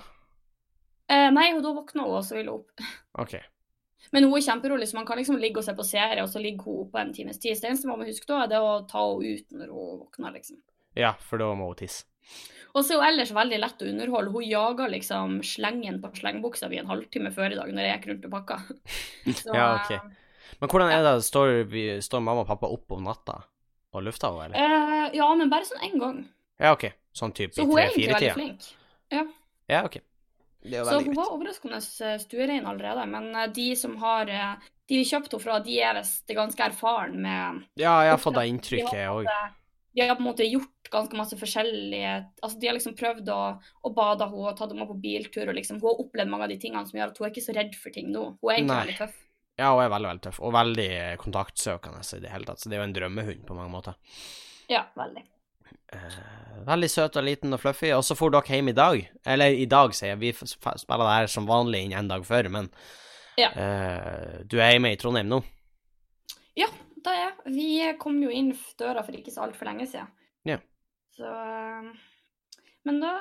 [1.08, 2.84] eh, Nei, da våkner hun, og så vil hun opp.
[3.24, 3.38] OK.
[4.12, 6.42] Men hun er kjemperolig, så man kan liksom ligge og se på serie, og så
[6.42, 7.56] ligger hun oppe en times tid.
[7.56, 10.34] Det eneste man må huske da, er det å ta henne ut når hun våkner,
[10.36, 10.58] liksom.
[10.98, 12.04] Ja, for da må hun tisse.
[12.72, 14.32] Og så er hun ellers veldig lett å underholde.
[14.32, 18.10] Hun jager liksom slengen på slengebuksa mi en halvtime før i dag når jeg gikk
[18.10, 18.58] rundt og pakka.
[19.42, 20.20] Så, Ja, ok.
[20.60, 21.50] Men hvordan er det, står,
[22.04, 23.40] står mamma og pappa opp om natta
[23.92, 24.76] og lufta henne, eller?
[24.76, 26.22] Uh, ja, men bare sånn én gang.
[26.62, 26.88] Ja, OK.
[27.12, 28.34] Sånn type Så i hun er egentlig veldig tre-fire-tida?
[28.38, 29.38] flink.
[29.68, 29.98] Ja, OK.
[30.62, 33.06] Det er jo Så hun var overraskende eh, stuerein allerede.
[33.10, 37.18] Men eh, de som har De vi kjøpte henne fra, de er visst ganske erfaren
[37.24, 39.26] med Ja, jeg har fått det inntrykket, har òg.
[39.26, 39.50] på
[39.96, 43.40] De har på en måte gjort ganske masse forskjellige Altså, de har liksom prøvd å,
[43.58, 46.46] å bade henne og tatt henne med på biltur, og liksom Hun har opplevd mange
[46.48, 48.24] av de tingene som gjør at hun er ikke så redd for ting nå.
[48.40, 48.80] Hun er egentlig Nei.
[48.86, 49.18] veldig tøff.
[49.60, 50.38] Ja, hun er veldig, veldig tøff.
[50.40, 52.60] Og veldig eh, kontaktsøkende i det hele tatt.
[52.62, 53.98] Så det er jo en drømmehund på mange måter.
[54.72, 55.22] Ja, veldig.
[55.92, 57.90] Eh, veldig søt og liten og fluffy.
[57.96, 59.02] Og så for dere hjem i dag.
[59.28, 60.22] Eller i dag, sier jeg.
[60.22, 62.70] Vi spiller det her som vanlig inn en dag før, men
[63.36, 63.50] Ja.
[63.56, 65.42] eh, du er hjemme i Trondheim nå?
[66.56, 66.66] Ja,
[67.04, 67.52] det er jeg.
[67.54, 70.08] Vi kom jo inn døra for ikke så altfor lenge siden.
[70.48, 70.58] Ja.
[71.16, 71.92] Så eh,
[72.84, 73.12] Men da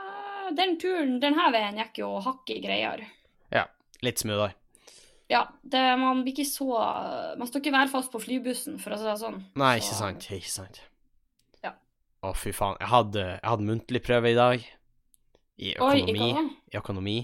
[0.55, 3.05] Den turen denne veien gikk jo hakket greiere.
[4.01, 4.55] Litt smoothere.
[5.31, 6.67] Ja, det, man blir ikke så
[7.39, 9.39] Man står ikke værfast på flybussen, for å si det sånn.
[9.59, 10.27] Nei, ikke sant.
[10.35, 10.81] Ikke sant.
[11.63, 11.71] Ja.
[12.25, 12.75] Å, fy faen.
[12.81, 14.69] Jeg hadde, jeg hadde muntlig prøve i dag.
[15.61, 16.29] I Oi, økonomi.
[16.31, 16.45] ikke?
[16.73, 17.17] I økonomi.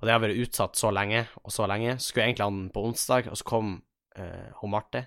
[0.00, 1.98] Og det har vært utsatt så lenge og så lenge.
[2.02, 3.74] Skulle egentlig ha den på onsdag, og så kom
[4.18, 5.06] uh, hun Marte,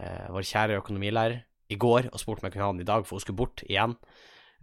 [0.00, 1.40] uh, vår kjære økonomilærer,
[1.72, 3.64] i går og spurte om jeg kunne ha den i dag, for hun skulle bort
[3.66, 3.96] igjen.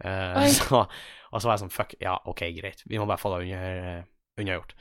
[0.02, 2.84] Uh, så, og så var jeg sånn, fuck, ja, ok, greit.
[2.86, 4.04] Vi må bare få det under,
[4.40, 4.76] unnagjort.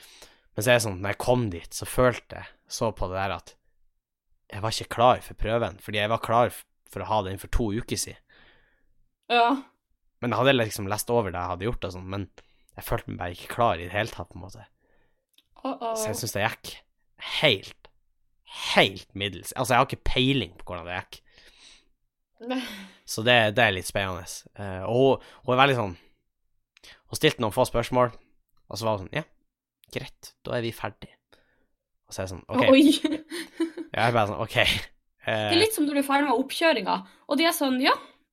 [0.59, 3.15] Men så er det sånn, når jeg kom dit, så følte jeg så på det
[3.15, 3.51] der at
[4.51, 6.49] jeg var ikke klar for prøven, fordi jeg var klar
[6.91, 8.19] for å ha den for to uker siden.
[9.31, 9.53] Ja.
[10.19, 12.27] Men jeg hadde liksom lest over det jeg hadde gjort og sånn, men
[12.75, 14.67] jeg følte meg bare ikke klar i det hele tatt, på en måte.
[15.63, 15.95] Uh -oh.
[15.95, 16.75] Så jeg syns det gikk
[17.39, 17.89] helt,
[18.73, 19.55] helt middels.
[19.55, 21.23] Altså, jeg har ikke peiling på hvordan det gikk.
[23.15, 24.27] Så det, det er litt spennende.
[24.59, 25.97] Uh, og hun, hun er veldig sånn
[27.07, 28.11] Hun stilte noen få spørsmål,
[28.67, 29.23] og så var hun sånn Ja,
[29.93, 31.11] greit, da er vi ferdig.
[32.09, 32.63] Og så er jeg sånn OK.
[33.89, 34.55] Jeg er bare sånn OK.
[34.59, 36.93] Det er Eh, litt som når du er med oppkjøringa,
[37.29, 37.91] og de er sånn Ja,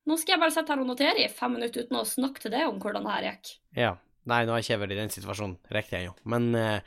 [0.08, 2.54] nå skal jeg bare sitte her og notere i fem minutter uten å snakke til
[2.54, 3.54] deg om hvordan det her gikk.
[3.76, 3.94] ja.
[4.26, 6.80] Nei, nå er jeg ikke vel i den situasjonen riktig ennå, men Nei,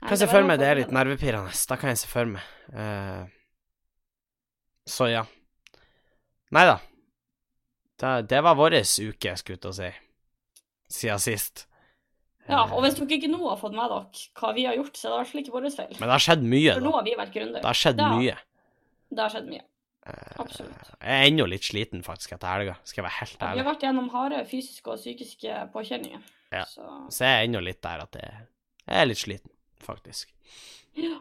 [0.00, 1.52] kan se for meg det er litt nervepirrende.
[1.68, 2.46] Da kan jeg se for meg.
[2.72, 3.26] Eh,
[4.88, 5.26] så ja.
[6.56, 6.78] Nei da.
[8.00, 9.90] Det, det var vår uke, skulle jeg til å si.
[10.88, 11.67] Siden sist.
[12.48, 14.06] Ja, Eh, og hvis dere ikke nå har fått med dere
[14.40, 15.96] hva vi har gjort, så er det i hvert fall ikke vår feil.
[16.00, 16.74] Men det har skjedd mye, da.
[16.78, 17.60] For nå har vi vært grundige.
[17.60, 18.36] Det har skjedd Det har- mye.
[19.12, 19.64] Det har skjedd mye.
[20.08, 20.88] Eh, Absolutt.
[21.02, 22.76] Jeg er ennå litt sliten, faktisk, etter helga.
[22.84, 23.52] Skal jeg være helt ærlig.
[23.58, 26.22] Vi har vært gjennom harde fysiske og psykiske påkjenninger.
[26.52, 26.64] Ja.
[26.64, 26.82] Så
[27.12, 28.34] Så jeg er ennå litt der at jeg,
[28.88, 30.26] er litt sliten, faktisk.
[30.96, 31.18] ja.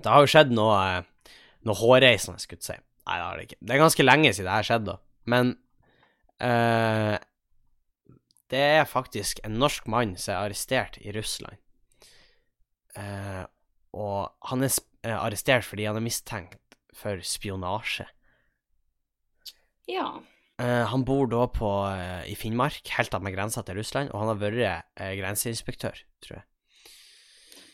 [0.00, 1.02] Det har jo skjedd noe, eh,
[1.64, 2.82] noe hårreisende, skulle jeg si.
[3.06, 3.58] Nei, det har det ikke.
[3.62, 4.96] Det er ganske lenge siden det her skjedde, da.
[5.26, 5.58] Men
[6.40, 7.18] eh,
[8.52, 11.58] det er faktisk en norsk mann som er arrestert i Russland.
[12.96, 13.42] Eh,
[13.96, 14.72] og han er
[15.04, 18.08] eh, arrestert fordi han er mistenkt for spionasje.
[19.90, 20.08] ja.
[20.56, 24.22] Eh, han bor da på, eh, i Finnmark, helt opp med grensa til Russland, og
[24.22, 24.62] han har vært
[24.96, 26.46] uh, grenseinspektør, tror jeg.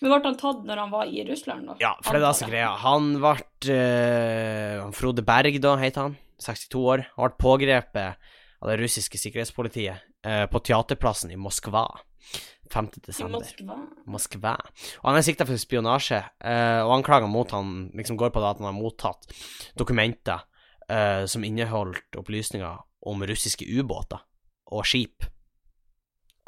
[0.03, 1.77] Men ble han tatt når han var i Russland, da?
[1.79, 2.71] Ja, for det er da er greia.
[2.83, 6.17] Han ble eh, Frode Berg, da, heter han.
[6.43, 7.05] 62 år.
[7.15, 8.33] Han ble pågrepet
[8.63, 11.89] av det russiske sikkerhetspolitiet eh, på Teaterplassen i Moskva
[12.73, 12.89] 5.
[12.95, 13.25] I.
[13.29, 13.77] Moskva.
[14.07, 14.55] Moskva.
[15.03, 18.49] Og han er sikta for spionasje, eh, og anklager mot han liksom går på det
[18.49, 19.29] at han har mottatt
[19.79, 20.47] dokumenter
[20.89, 22.81] eh, som inneholdt opplysninger
[23.13, 24.23] om russiske ubåter
[24.73, 25.27] og skip.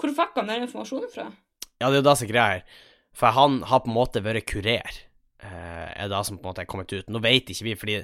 [0.00, 1.29] Hvor fikk han den informasjonen fra?
[1.81, 2.64] Ja, det er jo det som er greia her.
[3.14, 5.03] For han har på en måte vært kurer,
[5.44, 7.11] eh, er det som på en måte er kommet ut.
[7.11, 8.00] Nå vet ikke vi, fordi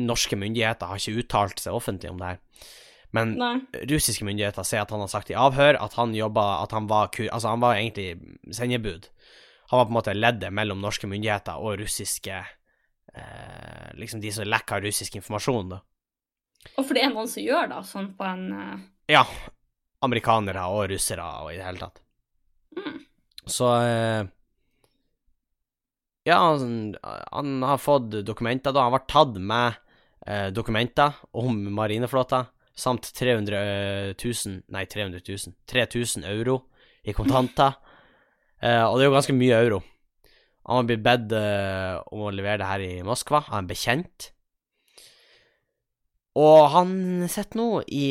[0.00, 2.42] norske myndigheter har ikke uttalt seg offentlig om det her.
[3.16, 3.54] Men Nei.
[3.90, 7.08] russiske myndigheter sier at han har sagt i avhør at han jobba At han var
[7.10, 7.26] kur...
[7.26, 8.14] Altså, han var egentlig
[8.54, 9.08] sendebud.
[9.72, 12.38] Han var på en måte leddet mellom norske myndigheter og russiske
[13.14, 15.80] eh, Liksom de som lekka russisk informasjon, da.
[16.76, 18.76] Og for det er noen som gjør det, sånn på en eh,
[19.16, 19.24] Ja.
[20.06, 22.02] Amerikanere og russere og i det hele tatt.
[22.78, 22.98] mm.
[23.50, 24.22] Så eh,
[26.28, 28.86] Ja, han, han har fått dokumenter, da.
[28.86, 29.78] Han ble tatt med
[30.26, 32.44] eh, dokumenter om marineflåta
[32.80, 33.62] samt 300
[34.16, 36.58] 000 Nei, 300 000 3000 euro
[37.04, 37.78] i kontanter.
[38.60, 39.80] Uh, og det er jo ganske mye euro.
[40.68, 44.30] Han har blitt bedt uh, om å levere det her i Moskva av en bekjent.
[46.40, 46.92] Og han
[47.30, 48.06] sitter nå i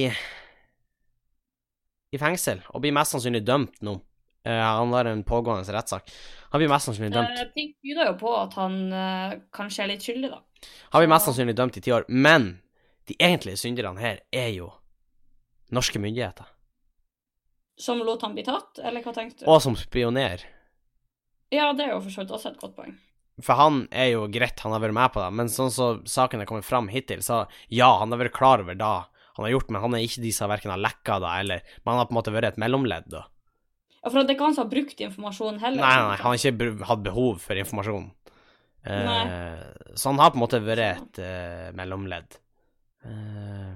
[2.10, 4.00] i fengsel og blir mest sannsynlig dømt nå.
[4.48, 6.10] Uh, han har en pågående rettssak.
[6.54, 7.38] Han blir mest sannsynlig dømt.
[7.38, 10.40] Eh, Ting tyder jo på at han eh, kanskje er litt skyldig, da.
[10.96, 12.08] Han blir mest sannsynlig dømt i ti år.
[12.10, 12.48] Men
[13.10, 14.70] de egentlige synderne her er jo
[15.76, 16.48] norske myndigheter.
[17.80, 19.50] Som lot han bli tatt, eller hva tenkte du?
[19.52, 20.44] Og som spioner.
[21.54, 22.98] Ja, det er jo for så vidt også et godt poeng.
[23.40, 26.44] For han er jo greit, han har vært med på det, men sånn som saken
[26.44, 28.98] er kommet fram hittil, så ja, han har vært klar over det
[29.40, 31.94] han har gjort, men han er ikke de som verken har lekka det, eller Men
[31.94, 33.22] han har på en måte vært et mellomledd, da.
[34.02, 35.80] Ja, For det er ikke han som har brukt informasjonen heller.
[35.80, 38.10] Nei, nei, han har ikke hatt behov for informasjon.
[38.84, 39.64] Eh,
[39.96, 42.36] så han har på en måte vært et eh, mellomledd.
[43.06, 43.76] Eh,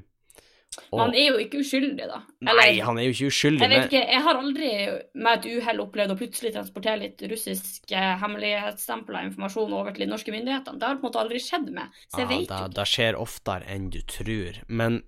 [0.91, 2.19] og- Men han er jo ikke uskyldig, da.
[2.41, 3.61] Nei, han er jo ikke uskyldig.
[3.61, 4.69] Jeg vet ikke, jeg har aldri
[5.13, 10.11] med et uhell opplevd å plutselig transportere litt russisk eh, hemmelighetsstempla informasjon over til de
[10.11, 10.79] norske myndighetene.
[10.79, 12.73] Det har på en måte aldri skjedd med, så jeg ja, vet det, ikke.
[12.73, 14.61] det skjer oftere enn du tror.
[14.67, 15.03] Men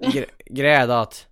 [0.00, 1.26] gre greia er da at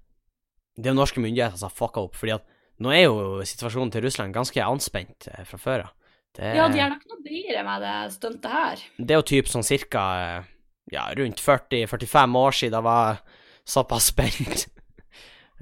[0.77, 2.15] det er norske myndigheter som har fucka opp.
[2.19, 2.47] Fordi at
[2.83, 5.93] nå er jo situasjonen til Russland ganske anspent eh, fra før av.
[6.35, 8.81] Det, Ja, de har nok noe bedre med det stuntet her.
[8.99, 10.51] det er jo typ sånn cirka eh,
[10.95, 13.21] ja, rundt 40-45 år siden var
[13.65, 14.69] såpass spent.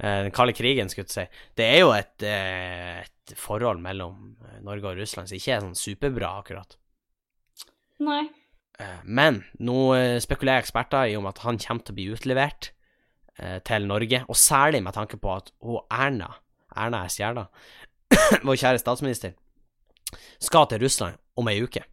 [0.03, 1.41] Eh, Den kalde krigen, skulle jeg si.
[1.53, 4.31] Det er jo et, eh, et forhold mellom
[4.65, 6.73] Norge og Russland som ikke er sånn superbra, akkurat.
[8.01, 8.23] Nei.
[8.81, 9.93] Eh, Men nå
[10.25, 12.71] spekulerer eksperter i om at han kommer til å bli utlevert
[13.69, 16.31] til Norge, og særlig med tanke på at hun Erna,
[16.75, 17.19] Erna S.
[17.21, 17.45] Gjerda,
[18.45, 19.37] vår kjære statsminister,
[20.41, 21.85] skal til Russland om ei uke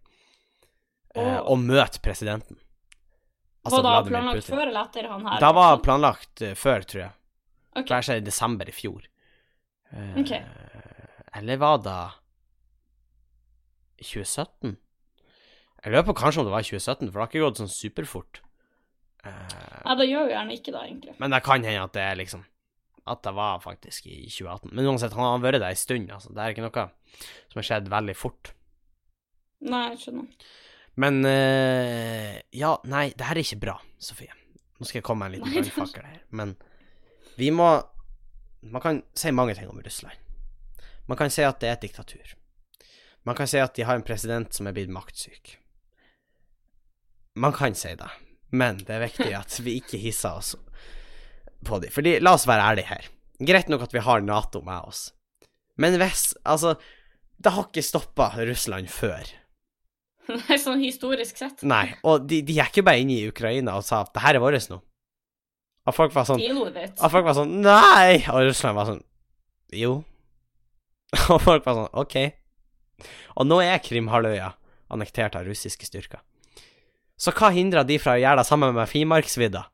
[1.15, 1.53] oh.
[1.53, 2.59] Og møte presidenten.
[3.65, 4.57] Var det planlagt Putin.
[4.57, 5.41] før eller etter han her?
[5.45, 7.13] Det var planlagt eh, før, tror jeg.
[7.77, 7.89] Okay.
[7.91, 9.03] Det skjedde i desember i fjor.
[9.93, 10.33] Uh, Ok.
[11.41, 11.99] Eller var det
[14.03, 14.77] 2017?
[15.85, 18.41] Jeg lurer på kanskje om det var 2017, for det har ikke gått sånn superfort.
[19.25, 19.33] Uh,
[19.85, 21.15] Ja, det gjør jo gjerne ikke det, egentlig.
[21.21, 22.47] men det kan hende at det er liksom
[23.11, 24.71] At det var faktisk i 2018.
[24.77, 26.33] Men uansett, han har vært der en stund, altså.
[26.37, 26.85] Det er ikke noe
[27.51, 28.53] som har skjedd veldig fort.
[29.61, 30.27] Nei, jeg skjønner.
[31.01, 34.35] Men uh, Ja, nei, det her er ikke bra, Sofie.
[34.81, 36.55] Nå skal jeg komme med en liten brannfakkel her, men
[37.37, 37.69] vi må
[38.61, 40.17] Man kan si mange ting om Russland.
[41.09, 42.35] Man kan si at det er et diktatur.
[43.25, 45.55] Man kan si at de har en president som er blitt maktsyk.
[47.41, 48.11] Man kan si det,
[48.53, 50.53] men det er viktig at vi ikke hisser oss
[51.65, 51.93] på dem.
[51.95, 53.09] Fordi, la oss være ærlige her.
[53.49, 55.07] Greit nok at vi har Nato med oss,
[55.81, 56.77] men hvis Altså,
[57.41, 59.25] det har ikke stoppa Russland før.
[60.47, 61.65] Nei, sånn historisk sett.
[61.67, 64.39] Nei, og de, de gikk jo bare inn i Ukraina og sa at det her
[64.39, 64.81] er vårt nå.
[65.89, 66.43] Og folk var sånn.
[66.43, 68.21] Og folk var sånn Nei!
[68.31, 69.01] Og Russland var sånn
[69.75, 70.03] Jo.
[71.33, 72.17] Og folk var sånn OK.
[73.41, 74.53] Og nå er Krimhalvøya
[74.93, 76.21] annektert av russiske styrker.
[77.21, 79.65] Så hva hindrer de fra å gjøre det sammen med Finnmarksvidda?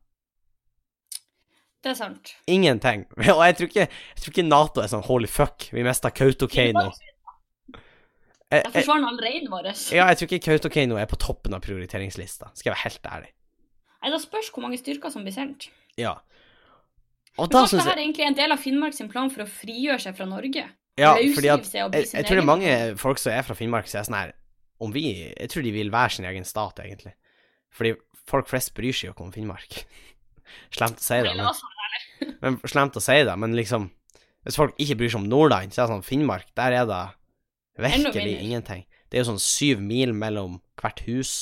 [1.84, 2.32] Det er sant.
[2.50, 3.04] Ingenting.
[3.36, 6.88] Og jeg tror ikke, jeg tror ikke Nato er sånn holy fuck, vi mista Kautokeino.
[6.90, 7.15] Jeg,
[8.52, 9.72] Jeg jeg, forsvarer all reinen vår.
[9.90, 13.32] ja, jeg tror ikke Kautokeino er på toppen av prioriteringslista, skal jeg være helt ærlig.
[14.02, 15.66] Nei, Da spørs hvor mange styrker som blir sendt.
[15.98, 16.14] Ja.
[17.36, 19.48] Og da syns jeg dette er egentlig en del av Finnmark sin plan for å
[19.50, 20.62] frigjøre seg fra Norge?
[20.96, 23.98] Ja, fordi at jeg, jeg tror det er mange folk som er fra Finnmark som
[24.00, 24.30] er sånn her
[24.80, 27.12] Om vi Jeg tror de vil være sin egen stat, egentlig.
[27.76, 27.92] Fordi
[28.28, 29.82] folk flest bryr seg jo ikke om Finnmark.
[30.76, 31.60] Slemt å si det, men,
[32.44, 33.90] men slemt å si det, men liksom
[34.46, 37.02] Hvis folk ikke bryr seg om Nordland, så er det sånn Finnmark, der er det
[37.76, 38.86] virkelig ingenting.
[39.10, 41.34] Det er jo sånn syv mil mellom hvert hus.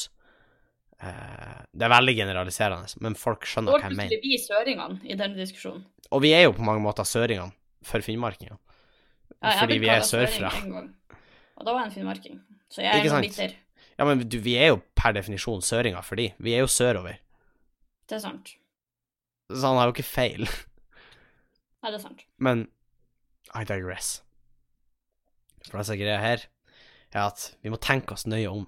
[1.01, 4.12] Eh, det er veldig generaliserende, men folk skjønner hva jeg mener.
[4.12, 5.85] plutselig vi søringene i denne diskusjonen.
[6.11, 7.53] Og vi er jo på mange måter søringene
[7.85, 8.57] for finnmarkinger.
[9.42, 10.51] Ja, Fordi vi er sørfra.
[11.55, 12.40] Og da var jeg en finnmarking.
[12.73, 13.55] Så jeg er Ikke noe bitter.
[13.99, 16.33] Ja, men du, vi er jo per definisjon søringer for de.
[16.42, 17.20] Vi er jo sørover.
[18.09, 18.55] Det er sant.
[19.53, 20.49] Så han har jo ikke feil.
[21.85, 22.25] Nei, det er sant.
[22.42, 22.66] Men
[23.55, 24.24] I digress.
[25.70, 26.44] For det som er greia her,
[27.14, 28.66] er at vi må tenke oss nøye om.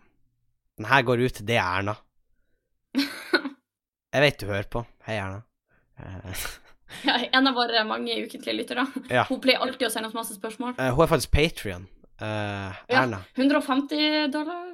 [0.78, 1.96] Den her går ut det, Erna.
[4.16, 4.84] Jeg vet du hører på.
[5.08, 5.42] Hei, Erna.
[6.00, 6.46] Eh,
[7.02, 8.84] Ja, en av våre mange ukentlige lyttere.
[9.10, 9.24] Ja.
[9.26, 10.76] Hun pleier alltid å sende oss masse spørsmål.
[10.78, 11.88] eh, hun er faktisk Patrion.
[12.22, 13.02] Uh, Ja.
[13.36, 14.70] 150 dollar?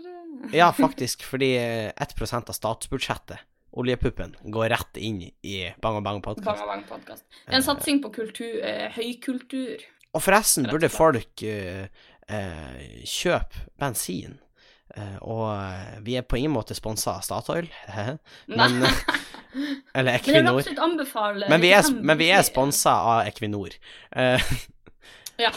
[0.53, 2.21] Ja, faktisk, fordi eh, 1
[2.53, 3.41] av statsbudsjettet,
[3.73, 6.63] oljepuppen, går rett inn i Bang og Bang Bang podkast.
[6.63, 7.25] og bang podcast.
[7.47, 9.83] Det er en satsing på kultur, eh, høykultur.
[10.13, 11.89] Og forresten burde folk eh,
[12.29, 14.39] eh, kjøpe bensin.
[14.95, 17.69] Eh, og eh, vi er på ingen måte sponsa av Statoil,
[18.59, 18.83] men
[19.95, 20.59] Eller jeg vil Equinor.
[21.47, 23.75] Men, Men vi er, men vi er sponsa av Equinor.
[24.17, 24.53] Eh,
[25.41, 25.51] Ja.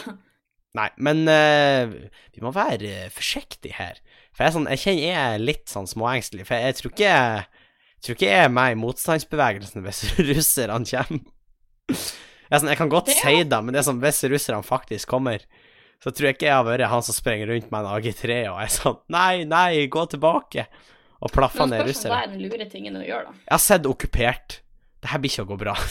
[0.76, 1.92] nei, men eh,
[2.34, 4.00] vi må være eh, forsiktige her.
[4.36, 8.04] For jeg, sånn, jeg kjenner jeg er litt sånn småengstelig, for jeg tror ikke jeg
[8.04, 10.02] tror ikke jeg er med i motstandsbevegelsen hvis
[10.32, 11.22] russerne kommer.
[11.88, 15.44] Jeg, sånn, jeg kan godt si det, men det er sånn, hvis russerne faktisk kommer,
[16.02, 18.60] så tror jeg ikke jeg har vært han som springer rundt med en AG3 og
[18.62, 20.66] er sånn Nei, nei, gå tilbake!
[21.24, 22.12] Og plaffa ned russere.
[22.12, 23.38] Hva er den lure tingen å gjøre, da.
[23.46, 24.58] Jeg har sett okkupert.
[25.00, 25.74] Det her blir ikke å gå bra.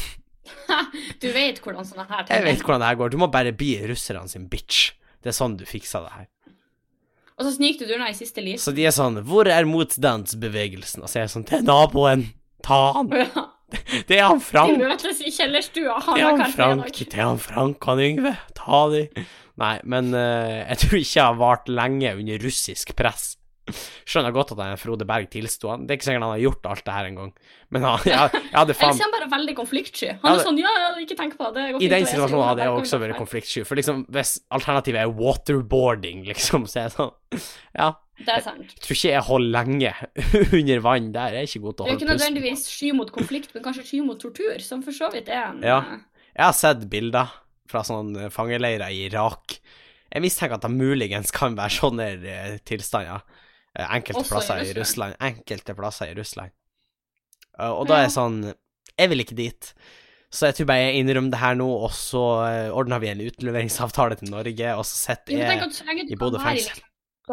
[1.22, 3.10] Du vet hvordan sånne her ting Jeg vet hvordan det her går.
[3.10, 4.92] Du må bare bli russerne sin bitch.
[5.26, 6.28] Det er sånn du fikser det her.
[7.36, 8.60] Og så snik du unna i siste liv.
[8.62, 11.02] Så de er sånn Hvor er motstandsbevegelsen?
[11.04, 12.28] Og så er jeg sånn Til naboen.
[12.66, 13.12] Ta han.
[13.26, 13.50] Ja.
[14.08, 14.78] Det er han De Frank.
[14.78, 16.92] møtes i kjellerstua Det er han Frank.
[17.00, 18.36] Det er han Frank, han Yngve.
[18.56, 19.08] Ta de.
[19.58, 23.34] Nei, men uh, jeg tror ikke jeg har vart lenge under russisk press.
[24.06, 25.72] Skjønner godt at han Frode Berg tilsto.
[25.72, 27.32] Han- Det er ikke sikkert han har gjort alt det her engang.
[27.74, 30.12] Men han, jeg, jeg hadde faen så er han bare veldig konfliktsky.
[30.22, 31.64] Han er det- sånn ja, ikke tenk på det.
[31.74, 33.64] det I den situasjonen hadde jeg også vært konfliktsky.
[33.66, 37.16] For liksom, hvis alternativet er waterboarding, liksom, så er jeg sånn
[37.82, 38.70] Ja, Det er sant.
[38.72, 39.94] jeg tror ikke jeg holder lenge
[40.60, 41.34] under vann der.
[41.36, 43.84] Jeg er ikke god til Det å er ikke nødvendigvis sky mot konflikt, men kanskje
[43.90, 45.80] sky mot tortur, som for så vidt er en Ja.
[45.82, 46.00] eh,
[46.36, 47.34] Jeg har sett bilder
[47.68, 49.58] fra sånne fangeleirer i Irak.
[50.14, 53.20] Jeg mistenker at det muligens kan være sånne eh, tilstander
[53.76, 54.80] eh, enkelte Også plasser i Russland.
[54.80, 55.20] Russland.
[55.34, 56.52] Enkelte plasser i Russland.
[57.60, 58.40] Eh, og da er jeg sånn
[58.96, 59.74] Jeg vil ikke dit.
[60.32, 62.22] Så jeg tror bare jeg innrømmer det her nå, og så
[62.76, 66.80] ordner vi en utleveringsavtale til Norge, og så sitter jeg i Bodø fengsel.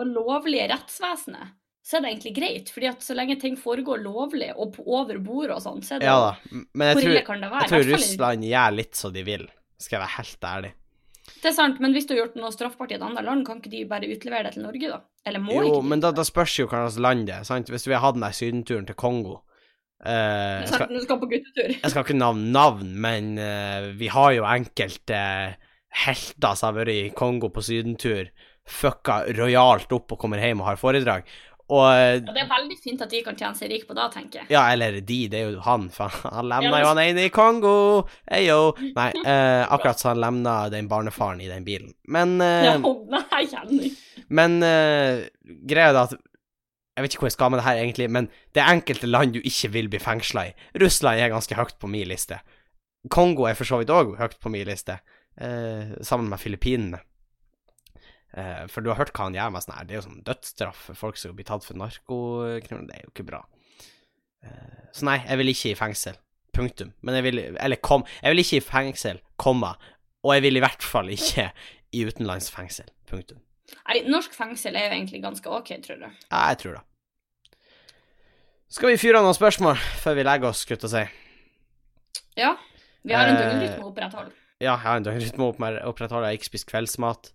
[0.01, 1.53] Det lovlige rettsvesenet,
[1.85, 2.71] så er det egentlig greit.
[2.73, 6.03] Fordi at så lenge ting foregår lovlig og på over bordet og sånn, så er
[6.03, 6.61] det Ja da.
[6.73, 7.67] Men jeg tror, kan det være?
[7.67, 9.45] jeg tror Russland gjør litt som de vil,
[9.83, 10.73] skal jeg være helt ærlig.
[11.43, 13.61] Det er sant, men hvis du har gjort noe straffbart i et annet land, kan
[13.61, 14.99] ikke de bare utlevere det til Norge, da?
[15.27, 15.89] Eller må Jo, ikke de?
[15.93, 17.71] men da, da spørs jo hva slags land det er, sant.
[17.71, 19.37] Hvis vi hadde den der sydenturen til Kongo
[20.03, 21.75] eh, jeg, skal, du skal på guttetur.
[21.77, 25.21] jeg skal ikke navne navn, men eh, vi har jo enkelte
[26.03, 28.31] helter som har vært i Kongo på sydentur,
[28.69, 31.27] fucka rojalt opp og kommer hjem og har foredrag.
[31.73, 34.43] Og Ja, det er veldig fint at de kan tjene seg rik på det, tenker
[34.43, 34.49] jeg.
[34.53, 37.73] Ja, eller de, det er jo han, for han lemna jo han ene i Kongo!
[38.29, 38.75] Eyo!
[38.97, 41.95] Nei, eh, akkurat så han lemna den barnefaren i den bilen.
[42.13, 43.93] Men, eh, Ja, nei, Jenny.
[44.29, 45.23] men eh,
[45.71, 48.61] greia er at Jeg vet ikke hvor jeg skal med det her, egentlig, men det
[48.61, 50.53] er enkelte land du ikke vil bli fengsla i.
[50.83, 52.37] Russland er ganske høyt på min liste.
[53.09, 54.99] Kongo er for så vidt òg høyt på min liste,
[55.41, 57.01] eh, sammen med Filippinene.
[58.35, 59.85] Eh, for du har hørt hva han gjør med sånn her.
[59.85, 62.89] Det er jo sånn dødsstraff for folk som blir tatt for narkokriminalitet.
[62.89, 63.43] Det er jo ikke bra.
[64.43, 66.17] Eh, så nei, jeg vil ikke i fengsel.
[66.53, 66.93] Punktum.
[67.03, 68.05] Men jeg vil Eller kom.
[68.23, 69.75] Jeg vil ikke i fengsel, komma.
[70.25, 71.51] Og jeg vil i hvert fall ikke
[71.93, 72.89] i utenlandsfengsel.
[73.09, 73.41] Punktum.
[73.89, 76.09] Nei, norsk fengsel er jo egentlig ganske OK, tror du?
[76.31, 76.83] Ja, jeg tror det.
[78.73, 82.21] Skal vi fyre av noen spørsmål før vi legger oss, skulle jeg si?
[82.41, 82.55] Ja.
[83.05, 84.33] Vi har en Eh, døgnrytme å opprettholde.
[84.63, 86.29] Ja, jeg har en døgnrytme å opp- opprettholde.
[86.29, 87.33] Jeg har ikke spist kveldsmat.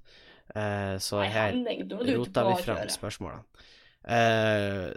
[0.55, 3.65] Eh, så Nei, her er rota vi frem fram spørsmålene.
[4.07, 4.93] Uh,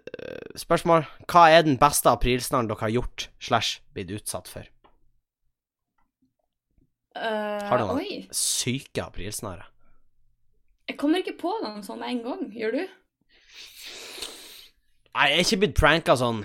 [0.55, 1.03] spørsmål.
[1.26, 4.68] Hva er den beste aprilsnarren dere har gjort slash blitt utsatt for?
[7.18, 8.05] Uh, Har du noen?
[8.05, 8.20] Oi.
[8.30, 9.66] Syke aprilsnarrer.
[10.86, 12.46] Jeg kommer ikke på noen sånn med en gang.
[12.55, 12.82] Gjør du?
[15.11, 16.44] Nei, jeg er ikke blitt pranka sånn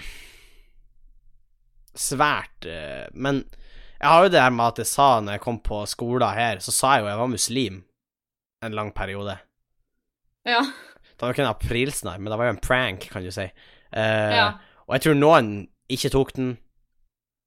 [1.95, 2.65] svært,
[3.13, 3.45] men
[4.01, 6.59] jeg har jo det her med at jeg sa når jeg kom på skolen her,
[6.59, 7.77] så sa jeg jo jeg var muslim
[8.63, 9.37] en lang periode.
[10.45, 10.61] Ja.
[11.15, 13.47] Det var jo ikke en aprilsnarr, men det var jo en prank, kan du si.
[13.95, 14.47] Eh, ja.
[14.85, 15.49] Og jeg tror noen
[15.91, 16.53] ikke tok den.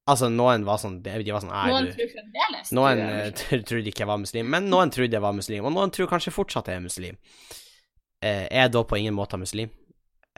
[0.08, 3.90] Altså, noen var sånn De var sånn Noen du tror fremdeles Noen eh, tr- trodde
[3.90, 6.70] ikke jeg var muslim, men noen trodde jeg var muslim, og noen tror kanskje fortsatt
[6.72, 7.18] jeg er muslim.
[8.24, 9.68] Eh, jeg er da på ingen måte muslim.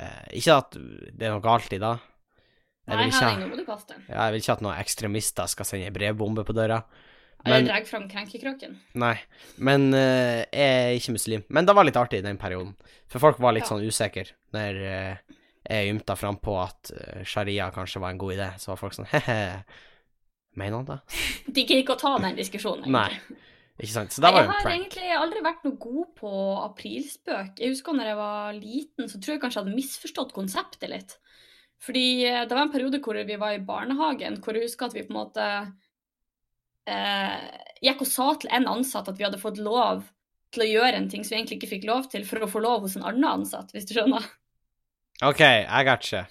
[0.00, 1.92] Eh, ikke at det er noe galt i det.
[2.90, 5.50] Jeg Nei, vil ikke, Henning, nå må du ja, jeg vil ikke at noen ekstremister
[5.52, 6.80] skal sende en brevbombe på døra.
[7.45, 8.78] Eller jeg drar fram krenkekroken.
[9.01, 9.14] nei,
[9.59, 11.45] men uh, jeg er ikke muslim.
[11.49, 12.74] Men det var litt artig i den perioden,
[13.09, 13.70] for folk var litt Ja.
[13.74, 15.36] sånn usikre når uh,
[15.70, 18.51] jeg ymta fram på at uh, sharia kanskje var en god idé.
[18.61, 19.38] Så var folk sånn he-he,
[20.61, 20.99] mener han det?
[21.55, 22.91] De gidder ikke å ta den diskusjonen.
[22.93, 23.12] Nei.
[23.80, 24.12] Ikke sant?
[24.12, 26.30] Så det var jeg jo en har egentlig aldri vært noe god på
[26.66, 27.55] aprilspøk.
[27.62, 31.14] Jeg husker når jeg var liten, så tror jeg kanskje jeg hadde misforstått konseptet litt.
[31.80, 32.03] Fordi
[32.45, 35.14] det var en periode hvor vi var i barnehagen, hvor jeg husker at vi på
[35.14, 35.47] en måte
[37.81, 40.07] gikk og sa til en ansatt at vi hadde fått lov
[40.55, 42.62] til å gjøre en ting som vi egentlig ikke fikk lov til, for å få
[42.62, 44.24] lov hos en annen ansatt, hvis du skjønner.
[45.26, 46.24] OK, I got you.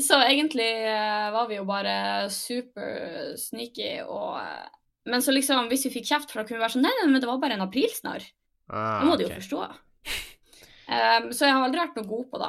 [0.00, 4.64] Så egentlig eh, var vi jo bare super sneaky og eh,
[5.06, 7.10] Men så liksom, hvis vi fikk kjeft for da kunne vi være sånn Nei, nei,
[7.12, 8.24] men det var bare en aprilsnarr.
[8.72, 9.60] Ah, Det må du jo forstå.
[10.84, 12.48] Um, så jeg har aldri vært noe god på det,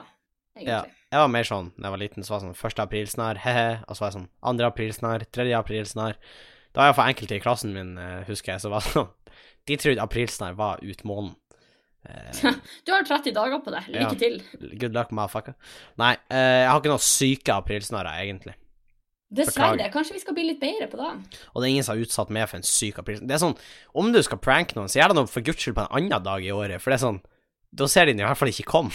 [0.57, 0.95] egentlig.
[1.11, 2.81] Jeg var mer sånn da jeg var liten, så var det sånn 1.
[2.83, 4.65] aprilsnarr, he-he, og så var jeg sånn 2.
[4.69, 5.45] aprilsnarr, 3.
[5.59, 6.17] aprilsnarr.
[6.75, 9.07] Da var iallfall enkelte i klassen min, eh, husker jeg, som var sånn
[9.65, 11.31] De trodde aprilsnarr var ut månen.
[12.05, 12.51] Eh,
[12.85, 13.81] Du har 30 dager på det.
[13.89, 14.19] Lykke Ja.
[14.19, 14.35] til.
[14.77, 15.55] good luck, motherfucker.
[15.97, 18.53] Nei, eh, jeg har ikke noen syke aprilsnarrer, egentlig.
[19.35, 19.87] Dessverre.
[19.91, 21.39] Kanskje vi skal bli litt bedre på det.
[21.55, 23.27] Og det er ingen som har utsatt meg for en syk aprilsnarr.
[23.31, 23.57] Det er sånn,
[23.97, 26.23] om du skal pranke noen, så gjør det noe for guds skyld på en annen
[26.27, 27.21] dag i året, for det er sånn
[27.75, 28.91] Da ser de den i hvert fall ikke komme.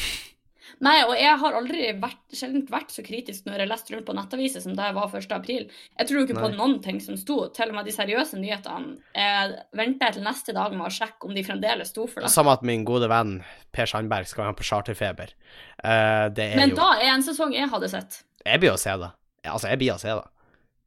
[0.85, 4.07] Nei, og jeg har aldri vært, sjelden vært så kritisk når jeg har lest rundt
[4.09, 5.35] på nettaviser som da jeg var 1.
[5.37, 5.67] april.
[5.99, 7.39] Jeg tror ikke på noen ting som sto.
[7.57, 8.97] Til og med de seriøse nyhetene.
[9.17, 12.33] Jeg venter til neste dag med å sjekke om de fremdeles sto for det.
[12.33, 13.39] Samme at min gode venn
[13.75, 15.35] Per Sandberg skal være på Charterfeber.
[15.83, 18.23] Uh, det er Men jo da er en sesong jeg hadde sett.
[18.47, 19.11] Jeg blir å se det.
[19.45, 20.29] Altså, jeg blir å se det.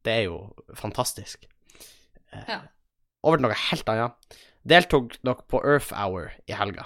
[0.03, 0.39] Det er jo
[0.79, 1.47] fantastisk.
[2.33, 2.61] Uh, Ja.
[3.23, 4.35] Over til noe helt annet.
[4.67, 6.83] Deltok dere på Earth Hour i helga?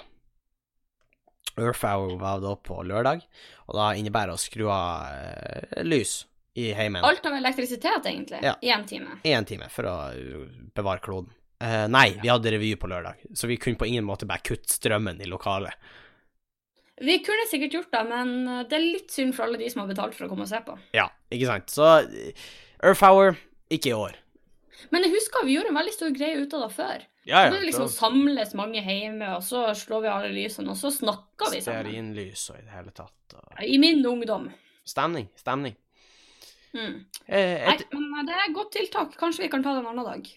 [1.62, 3.22] Earth Hour var da på lørdag,
[3.68, 6.20] og da innebærer det å skru av eh, lys
[6.58, 8.40] i heimen Alt av elektrisitet, egentlig.
[8.42, 8.56] Ja.
[8.62, 9.18] I en time.
[9.22, 11.30] i en time for å uh, bevare kloden.
[11.62, 14.74] Uh, nei, vi hadde revy på lørdag, så vi kunne på ingen måte bare kutte
[14.74, 15.74] strømmen i lokalet.
[16.98, 19.84] Vi kunne sikkert gjort det, men eh, det er litt synd for alle de som
[19.84, 20.74] har betalt for å komme og se på.
[20.96, 21.70] Ja, ikke sant.
[21.70, 21.86] Så
[22.82, 23.38] Earth Hour,
[23.70, 24.16] ikke i år.
[24.90, 27.04] Men jeg husker vi gjorde en veldig stor greie ut av det før.
[27.28, 30.88] Ja, Så det liksom samles mange hjemme, og så slår vi alle lysene, og så
[30.94, 31.84] snakker vi sammen.
[31.84, 33.34] Stearinlys og i det hele tatt.
[33.36, 33.58] Og...
[33.68, 34.46] I min ungdom.
[34.88, 35.74] Stemning, stemning.
[36.72, 36.94] Mm.
[37.26, 39.12] Eh, Nei, men det er et godt tiltak.
[39.20, 40.30] Kanskje vi kan ta det en annen dag.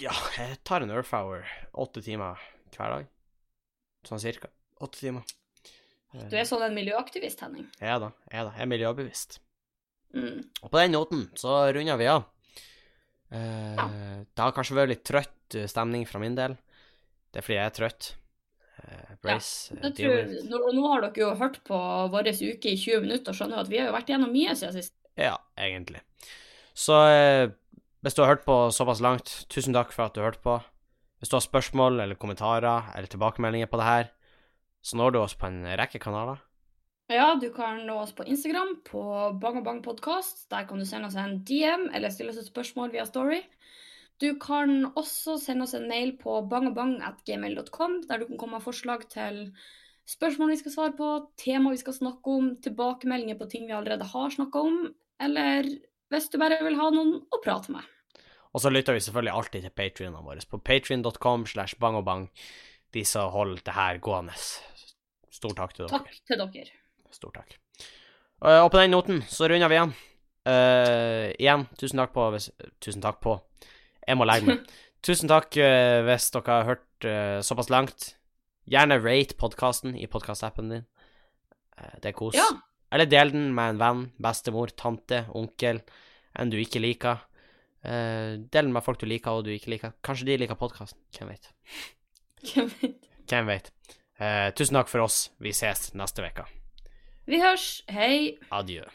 [0.00, 1.44] ja, jeg tar en Earth Hour
[1.84, 2.40] åtte timer
[2.76, 3.06] hver dag.
[4.08, 4.48] Sånn cirka.
[4.80, 5.24] Åtte timer.
[6.14, 7.66] Eh, Du er sånn en miljøaktivist, Henning.
[7.82, 8.52] Ja da, jeg da.
[8.56, 9.38] Jeg er miljøbevisst.
[10.16, 10.44] Mm.
[10.62, 12.24] Og på den noten så runder vi av.
[13.30, 13.82] Eh,
[14.34, 16.56] Det har kanskje vært litt trøtt eh, stemning fra min del.
[17.32, 18.10] Det er fordi jeg er trøtt.
[18.78, 19.74] Eh, brace.
[19.74, 21.78] ja, tror, nå, nå har dere jo hørt på
[22.12, 24.76] vår uke i 20 minutter og skjønner at vi har jo vært gjennom mye siden
[24.78, 24.94] sist.
[25.18, 26.00] Ja, egentlig.
[26.78, 26.94] Så
[28.06, 30.60] hvis du har hørt på såpass langt, tusen takk for at du hørte på.
[31.18, 34.10] Hvis du har spørsmål eller kommentarer eller tilbakemeldinger på det her,
[34.86, 36.38] så når du oss på en rekke kanaler.
[37.08, 39.02] Ja, du kan nå oss på Instagram på
[39.40, 40.42] Bang og Bang Podcast.
[40.52, 43.38] Der kan du sende oss en DM eller stille oss et spørsmål via Story.
[44.20, 49.06] Du kan også sende oss en mail på bangabang.gmail.com, der du kan komme med forslag
[49.08, 49.54] til
[50.08, 51.08] spørsmål vi skal svare på,
[51.40, 54.80] tema vi skal snakke om, tilbakemeldinger på ting vi allerede har snakka om,
[55.22, 55.70] eller
[56.12, 57.86] hvis du bare vil ha noen å prate med.
[58.52, 62.28] Og så lytter vi selvfølgelig alltid til patrionene våre på patrion.com slash bangobang,
[62.92, 64.36] de som holder det her gående.
[65.32, 66.02] Stor takk til dere.
[66.02, 66.76] Takk til dere.
[67.18, 67.56] Stor takk.
[68.38, 69.94] Uh, og på den noten så runder vi igjen.
[70.48, 72.50] Uh, igjen, tusen takk på hvis,
[72.84, 73.34] Tusen takk på.
[74.06, 74.68] Jeg må legge meg.
[75.06, 77.08] tusen takk uh, hvis dere har hørt
[77.46, 78.12] såpass langt.
[78.68, 80.86] Gjerne rate podkasten i podkastappen din.
[82.02, 82.34] det er kos.
[82.34, 82.48] Ja.
[82.92, 85.78] Eller del den med en venn, bestemor, tante, onkel,
[86.34, 87.22] en du ikke liker.
[87.86, 89.94] del den med folk du liker og du ikke liker.
[90.02, 90.98] Kanskje de liker podkasten.
[91.14, 91.50] Hvem vet.
[92.50, 93.10] Hvem vet.
[93.30, 93.72] Hvem vet.
[94.58, 95.28] tusen takk for oss.
[95.38, 96.57] Vi ses neste uke.
[97.28, 97.82] Vi hørs.
[97.92, 98.38] Hei.
[98.50, 98.86] Adjø.